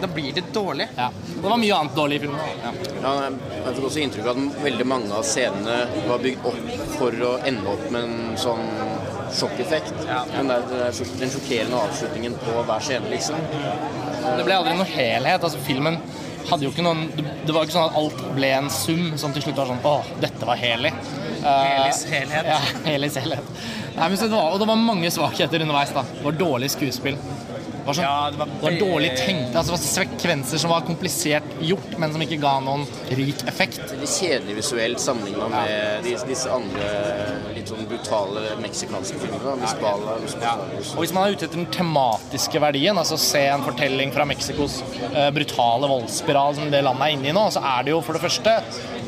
da 0.00 0.10
blir 0.10 0.32
det 0.36 0.46
dårlig. 0.54 0.88
ja. 0.96 1.10
Det 1.40 1.48
var 1.48 1.60
mye 1.60 1.76
annet 1.76 1.94
dårlig 1.96 2.18
i 2.18 2.24
filmen. 2.24 2.40
Ja. 2.64 2.72
Ja, 3.00 3.12
jeg 3.30 3.76
fikk 3.76 3.86
også 3.88 4.02
inntrykk 4.04 4.26
av 4.28 4.40
at 4.40 4.58
veldig 4.64 4.86
mange 4.88 5.14
av 5.16 5.24
scenene 5.24 5.78
var 6.08 6.20
bygd 6.24 6.48
opp 6.50 6.74
for 6.98 7.24
å 7.30 7.36
ende 7.48 7.70
opp 7.72 7.86
med 7.94 8.08
en 8.08 8.36
sånn 8.40 8.66
sjokkeffekt. 9.34 9.94
Ja. 10.08 10.24
Den, 10.34 10.50
der, 10.50 10.66
den 10.70 11.14
den 11.20 11.32
sjokkerende 11.32 11.80
avslutningen 11.84 12.36
på 12.42 12.64
hver 12.68 12.82
scene, 12.84 13.10
liksom. 13.12 13.40
Det 13.40 14.44
ble 14.46 14.56
aldri 14.58 14.74
noe 14.76 14.88
helhet. 14.90 15.42
altså 15.42 15.60
Filmen 15.64 16.00
hadde 16.50 16.66
jo 16.66 16.70
ikke 16.72 16.84
noen 16.84 17.06
Det 17.14 17.54
var 17.54 17.66
ikke 17.66 17.76
sånn 17.76 17.88
at 17.90 17.98
alt 18.00 18.22
ble 18.36 18.50
en 18.56 18.70
sum 18.74 19.12
som 19.20 19.34
til 19.34 19.44
slutt 19.44 19.60
var 19.60 19.70
sånn 19.70 19.84
Å, 19.86 19.94
dette 20.22 20.48
var 20.48 20.58
Heli. 20.60 20.92
Uh, 21.40 21.46
Helis 21.46 22.02
helhet. 22.10 22.48
Ja, 22.52 22.58
Helis 22.86 23.18
helhet. 23.20 23.54
Nei, 23.96 24.08
men 24.08 24.18
så 24.18 24.28
det 24.28 24.36
var, 24.36 24.52
og 24.54 24.60
det 24.62 24.68
var 24.70 24.80
mange 24.80 25.10
svakheter 25.12 25.64
underveis. 25.64 25.94
da 25.96 26.04
Det 26.10 26.24
var 26.26 26.38
dårlig 26.40 26.70
skuespill. 26.74 27.18
Var, 27.86 27.96
sånn, 27.96 28.04
Ja, 28.04 28.30
det 28.32 28.40
var 28.40 28.50
det 28.50 28.62
var 28.66 28.78
dårlig 28.80 29.10
tenkt. 29.18 29.54
Altså, 29.54 29.72
det 29.72 29.76
var 29.76 29.82
sekvenser 29.86 30.62
som 30.62 30.72
var 30.74 30.84
komplisert 30.86 31.54
gjort, 31.64 31.96
men 32.00 32.14
som 32.14 32.24
ikke 32.24 32.40
ga 32.42 32.54
noen 32.64 32.86
rik 33.18 33.44
effekt. 33.50 33.80
Litt 34.00 34.12
kjedelig 34.12 34.58
visuelt 34.60 35.02
sammenligna 35.02 35.48
med 35.52 36.08
ja. 36.10 36.20
disse 36.28 36.52
andre 36.52 36.90
litt 37.56 37.70
sånn 37.70 37.88
brutale 37.90 38.56
meksikanske 38.62 39.20
filmene. 39.20 39.56
Los 39.60 39.76
Bastardos. 39.80 40.94
Og 40.94 41.04
hvis 41.04 41.14
man 41.16 41.26
er 41.26 41.36
ute 41.36 41.48
etter 41.48 41.60
den 41.60 41.70
tematiske 41.74 42.62
verdien, 42.62 42.98
altså 43.00 43.18
se 43.20 43.42
en 43.50 43.64
fortelling 43.66 44.14
fra 44.14 44.26
Mexicos 44.28 44.80
eh, 45.10 45.30
brutale 45.34 45.90
voldsspiral 45.90 46.56
som 46.58 46.72
det 46.72 46.82
landet 46.86 47.06
er 47.06 47.16
inne 47.16 47.32
i 47.32 47.36
nå, 47.36 47.46
så 47.54 47.62
er 47.76 47.86
det 47.86 47.94
jo 47.94 48.02
for 48.04 48.16
det 48.16 48.24
første 48.24 48.56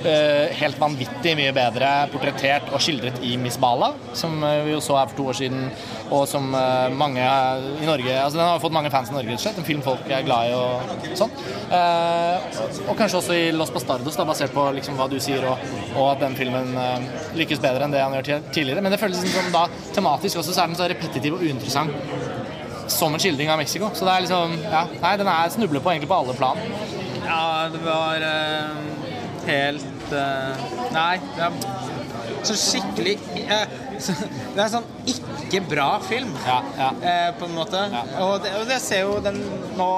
helt 0.05 0.79
vanvittig 0.81 1.33
mye 1.39 1.53
bedre 1.55 1.89
portrettert 2.13 2.71
og 2.73 2.83
skildret 2.83 3.21
i 3.25 3.37
Miss 3.41 3.59
Bala, 3.61 3.93
som 4.19 4.43
eh, 4.45 4.63
vi 4.67 4.75
jo 4.75 4.81
så 4.85 4.97
her 4.99 5.11
for 5.11 5.19
to 5.19 5.27
år 5.33 5.39
siden, 5.39 5.67
og 6.13 6.25
som 6.31 6.49
eh, 6.57 6.95
mange 6.99 7.23
i 7.23 7.89
Norge 7.89 8.17
Altså 8.23 8.39
Den 8.39 8.47
har 8.47 8.57
jo 8.57 8.63
fått 8.65 8.75
mange 8.77 8.91
fans 8.93 9.11
i 9.13 9.17
Norge, 9.17 9.31
rett 9.31 9.41
og 9.41 9.45
slett. 9.47 9.61
En 9.61 9.69
film 9.69 9.83
folk 9.85 10.11
er 10.11 10.25
glad 10.27 10.51
i 10.51 10.57
og 10.57 11.09
sånn. 11.19 11.33
Eh, 11.73 12.61
og 12.87 12.95
kanskje 12.99 13.21
også 13.21 13.39
i 13.39 13.47
Los 13.57 13.73
Bastardos, 13.75 14.19
da, 14.19 14.27
basert 14.29 14.55
på 14.55 14.67
liksom 14.77 14.99
hva 14.99 15.09
du 15.11 15.19
sier, 15.23 15.45
og, 15.49 15.63
og 15.97 16.13
at 16.13 16.25
den 16.25 16.37
filmen 16.39 16.75
eh, 16.79 17.09
lykkes 17.39 17.63
bedre 17.63 17.87
enn 17.87 17.95
det 17.95 18.03
han 18.05 18.19
gjør 18.19 18.47
tidligere. 18.53 18.85
Men 18.85 18.95
det 18.95 19.01
føles 19.03 19.23
liksom 19.23 19.49
som 19.49 19.57
da 19.57 19.67
tematisk 19.97 20.43
også, 20.43 20.55
så 20.57 20.65
er 20.65 20.73
den 20.73 20.81
så 20.81 20.91
repetitiv 20.93 21.39
og 21.39 21.47
uinteressant 21.47 22.91
som 22.93 23.15
en 23.15 23.23
skildring 23.23 23.51
av 23.51 23.61
Mexico. 23.63 23.91
Så 23.95 24.07
det 24.07 24.17
er 24.17 24.27
liksom 24.27 24.59
Ja, 24.67 24.87
nei, 25.03 25.17
den 25.21 25.31
er 25.31 25.55
snubler 25.55 25.85
på 25.85 25.95
egentlig 25.95 26.11
på 26.11 26.21
alle 26.23 26.37
plan. 26.37 26.61
Ja, 27.23 27.69
det 27.73 27.81
var 27.85 28.27
eh, 28.27 29.13
helt 29.47 29.92
eh, 30.17 30.63
Nei, 30.95 31.17
det 31.37 31.49
er 31.49 32.47
så 32.47 32.57
skikkelig 32.59 33.17
uh, 33.23 33.75
så, 34.03 34.15
Det 34.25 34.63
er 34.65 34.71
sånn 34.73 34.87
ikke 35.13 35.63
bra 35.71 35.89
film, 36.03 36.33
Ja, 36.47 36.59
ja. 36.79 36.91
Uh, 37.03 37.29
på 37.39 37.49
en 37.49 37.57
måte. 37.57 37.83
Ja. 37.93 38.03
Og, 38.25 38.35
det, 38.45 38.55
og 38.61 38.67
det, 38.71 38.79
ser 38.83 39.05
jo 39.07 39.19
den 39.25 39.39
nå 39.79 39.91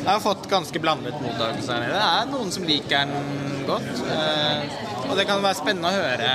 Jeg 0.00 0.10
har 0.10 0.22
fått 0.24 0.48
ganske 0.50 0.82
blandet 0.82 1.16
mottakelse 1.22 1.76
her 1.76 1.86
nede. 1.86 1.98
Det 1.98 2.08
er 2.08 2.32
noen 2.32 2.54
som 2.54 2.66
liker 2.68 3.06
den 3.06 3.54
godt. 3.68 4.02
Eh, 4.12 4.74
og 5.08 5.16
det 5.18 5.26
kan 5.28 5.42
være 5.44 5.58
spennende 5.58 5.90
å 5.90 5.96
høre, 5.96 6.30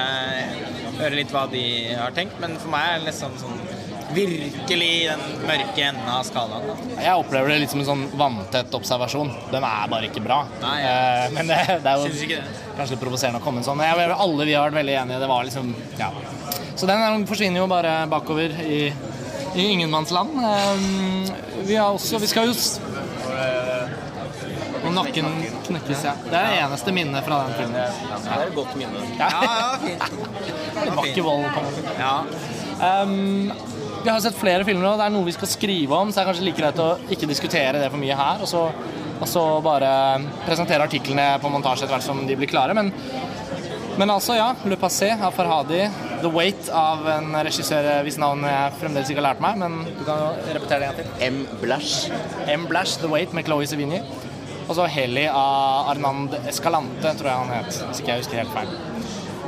høre 0.99 1.19
litt 1.19 1.33
hva 1.33 1.45
de 1.51 1.63
har 1.97 2.15
tenkt, 2.17 2.39
men 2.41 2.57
for 2.59 2.73
meg 2.73 2.87
er 2.87 3.01
det 3.01 3.11
nesten 3.11 3.37
sånn 3.41 3.61
virkelig 4.13 4.89
den 5.09 5.21
mørke 5.47 5.83
enden 5.85 6.09
av 6.09 6.23
skalaen. 6.27 6.65
Da. 6.69 7.01
Jeg 7.03 7.13
opplever 7.21 7.53
det 7.53 7.59
litt 7.63 7.73
som 7.73 7.81
en 7.83 7.89
sånn 7.89 8.05
vanntett 8.19 8.73
observasjon. 8.79 9.31
Den 9.53 9.63
er 9.67 9.87
bare 9.91 10.09
ikke 10.09 10.23
bra. 10.25 10.41
Nei, 10.63 10.77
Eh, 10.89 11.29
men 11.35 11.47
det, 11.51 11.59
det 11.83 11.91
er 11.91 11.97
jo 11.97 12.07
kanskje 12.77 12.95
litt 12.95 13.03
provoserende 13.03 13.39
å 13.41 13.43
komme 13.43 13.61
en 13.61 13.67
sånn. 13.67 13.81
Jeg, 13.83 14.09
alle 14.15 14.45
vi 14.47 14.53
har 14.57 14.69
vært 14.69 14.79
veldig 14.81 14.95
enige. 15.03 15.19
Det 15.19 15.29
var 15.29 15.43
liksom 15.49 15.73
Ja. 15.99 16.11
Så 16.79 16.87
den 16.87 17.01
er- 17.03 17.25
forsvinner 17.27 17.59
jo 17.59 17.67
bare 17.67 18.07
bakover 18.07 18.53
i, 18.63 18.93
i 19.55 19.65
ingenmannsland. 19.73 20.29
Um, 20.31 21.25
vi 21.67 21.75
har 21.75 21.91
også 21.91 22.19
Vi 22.23 22.27
skal 22.31 22.47
jo 22.47 22.53
Og 24.79 24.93
nakken 24.95 25.25
knekkes, 25.67 26.03
ja. 26.07 26.13
Det 26.23 26.37
er 26.39 26.53
det 26.53 26.59
eneste 26.63 26.93
minnet 26.95 27.25
fra 27.25 27.41
den 27.43 27.57
filmen. 27.57 27.73
Det 28.23 28.31
er 28.31 28.45
et 28.47 28.53
godt 28.55 28.75
minne. 28.79 29.01
Ja. 29.19 29.27
Ja, 29.27 29.55
ja, 29.59 29.77
fint. 29.83 30.03
Det 30.79 30.93
var 30.95 31.09
ikke 31.09 31.25
vold. 31.25 31.43
Ja. 31.99 32.13
Um, 33.03 33.51
vi 34.03 34.09
har 34.09 34.19
sett 34.23 34.37
flere 34.39 34.65
filmer, 34.65 34.85
nå. 34.85 34.95
det 34.99 35.07
er 35.07 35.13
noe 35.13 35.27
vi 35.27 35.35
skal 35.35 35.49
skrive 35.51 35.97
om, 35.97 36.11
så 36.11 36.19
det 36.19 36.23
er 36.23 36.29
kanskje 36.29 36.45
like 36.47 36.61
greit 36.61 36.79
å 36.79 36.89
ikke 37.11 37.29
diskutere 37.29 37.81
det 37.81 37.89
for 37.91 37.99
mye 38.01 38.15
her, 38.15 38.43
og 38.43 38.47
så, 38.47 38.61
og 39.19 39.27
så 39.27 39.43
bare 39.65 39.89
presentere 40.45 40.85
artiklene 40.87 41.33
på 41.43 41.51
montasje 41.51 41.85
etter 41.85 41.97
hvert 41.97 42.07
som 42.07 42.21
de 42.27 42.37
blir 42.39 42.49
klare. 42.51 42.75
Men, 42.77 42.93
men 43.99 44.13
altså, 44.13 44.37
ja. 44.39 44.53
Le 44.69 44.79
Passé 44.79 45.11
av 45.15 45.35
Farhadi. 45.35 45.83
The 46.19 46.31
Wait 46.31 46.67
av 46.75 47.05
en 47.07 47.35
regissør 47.47 47.85
hvis 48.03 48.17
navn 48.19 48.43
jeg 48.47 48.79
fremdeles 48.81 49.11
ikke 49.11 49.21
har 49.21 49.29
lært 49.29 49.43
meg, 49.43 49.59
men 49.61 49.77
du 49.87 50.03
kan 50.07 50.23
jo 50.23 50.55
repetere 50.55 50.79
det 50.79 50.89
en 50.89 50.95
gang 50.95 50.99
til. 50.99 51.29
M. 51.29 51.43
Blash. 51.61 52.09
M. 52.47 52.67
Blash, 52.71 52.99
The 53.03 53.11
Wait 53.11 53.35
med 53.35 53.47
Chloé 53.47 53.67
Sevigny. 53.67 54.01
Og 54.69 54.75
så 54.77 54.85
Heli 54.91 55.25
av 55.31 55.89
Arnand 55.95 56.35
Escalante, 56.47 57.15
tror 57.17 57.31
jeg 57.31 57.43
han 57.43 57.55
het, 57.55 57.83
hvis 57.87 58.03
ikke 58.03 58.13
jeg 58.13 58.23
husker 58.23 58.43
helt 58.43 58.55
feil. 58.55 58.98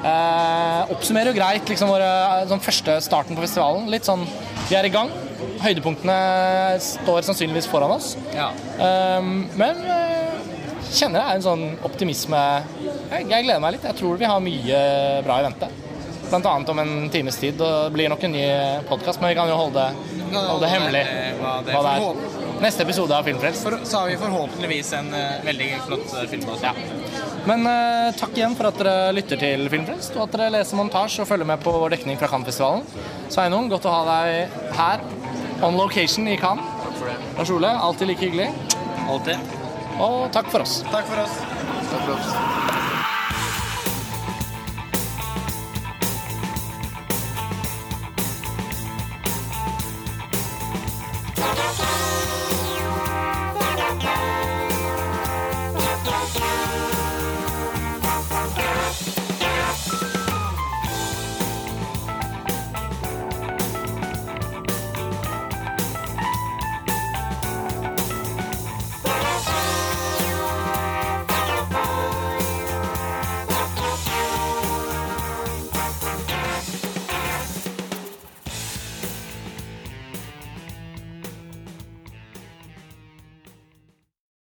Eh, 0.02 0.92
oppsummerer 0.96 1.30
jo 1.30 1.38
greit 1.38 1.68
liksom 1.70 1.92
våre, 1.92 2.08
sånn 2.50 2.64
første 2.64 2.96
starten 3.06 3.38
på 3.38 3.44
festivalen. 3.46 3.90
Litt 3.94 4.08
sånn 4.08 4.24
Vi 4.70 4.78
er 4.78 4.88
i 4.88 4.94
gang. 4.94 5.10
Høydepunktene 5.62 6.16
står 6.82 7.22
sannsynligvis 7.28 7.68
foran 7.70 7.92
oss. 7.98 8.16
ja. 8.34 8.50
Eh, 8.80 9.22
men 9.60 9.84
eh, 9.86 10.40
kjenner 10.92 11.22
jeg 11.22 11.38
en 11.40 11.46
sånn 11.46 11.66
optimisme 11.88 12.40
jeg, 13.12 13.28
jeg 13.30 13.44
gleder 13.46 13.62
meg 13.62 13.76
litt. 13.78 13.86
Jeg 13.86 14.00
tror 14.00 14.18
vi 14.18 14.26
har 14.32 14.40
mye 14.44 14.82
bra 15.28 15.40
i 15.42 15.46
vente. 15.50 15.70
Blant 16.32 16.46
annet 16.48 16.70
om 16.72 16.80
en 16.80 17.10
times 17.12 17.38
tid. 17.38 17.60
Og 17.60 17.90
det 17.90 17.94
blir 17.98 18.10
nok 18.10 18.24
en 18.24 18.32
ny 18.34 18.46
podkast, 18.88 19.20
men 19.22 19.34
vi 19.34 19.38
kan 19.38 19.52
jo 19.52 19.58
holde, 19.60 19.90
holde 20.32 20.62
det 20.64 20.70
hemmelig 20.72 21.04
hva 21.42 21.58
det 21.66 21.76
er. 21.76 22.41
Neste 22.62 22.84
episode 22.84 23.18
av 23.18 23.24
Filmfrelst. 23.24 23.68
Så 23.84 23.98
har 23.98 24.08
vi 24.08 24.18
forhåpentligvis 24.18 24.94
en 24.94 25.14
uh, 25.14 25.46
veldig 25.46 25.70
flott 25.88 26.14
eh, 26.14 26.28
film 26.30 26.44
også. 26.54 26.70
Ja. 26.70 26.74
Men 27.50 27.66
uh, 27.66 28.12
takk 28.20 28.38
igjen 28.38 28.54
for 28.60 28.70
at 28.70 28.78
dere 28.78 29.16
lytter 29.18 29.42
til 29.42 29.66
Filmfrelst, 29.74 30.14
og 30.14 30.28
at 30.28 30.36
dere 30.36 30.52
leser 30.60 30.78
montasje 30.78 31.26
og 31.26 31.30
følger 31.32 31.50
med 31.50 31.64
på 31.64 31.74
vår 31.74 31.96
dekning 31.96 32.20
fra 32.22 32.30
Cannes-festivalen. 32.30 32.86
Sveinung, 33.34 33.72
godt 33.72 33.88
å 33.90 33.96
ha 33.96 34.04
deg 34.12 34.60
her 34.78 35.02
on 35.66 35.80
location 35.80 36.30
i 36.30 36.38
Cannes. 36.38 36.78
Lars 37.40 37.50
Ole, 37.50 37.74
alltid 37.74 38.14
like 38.14 38.30
hyggelig. 38.30 38.52
Alltid. 39.10 39.58
Og 39.98 40.28
takk 40.36 40.54
for 40.54 40.62
oss. 40.62 40.84
Takk 40.94 41.10
for 41.10 41.26
oss. 41.26 41.42
Takk 41.90 42.06
for 42.06 42.14
oss. 42.20 42.71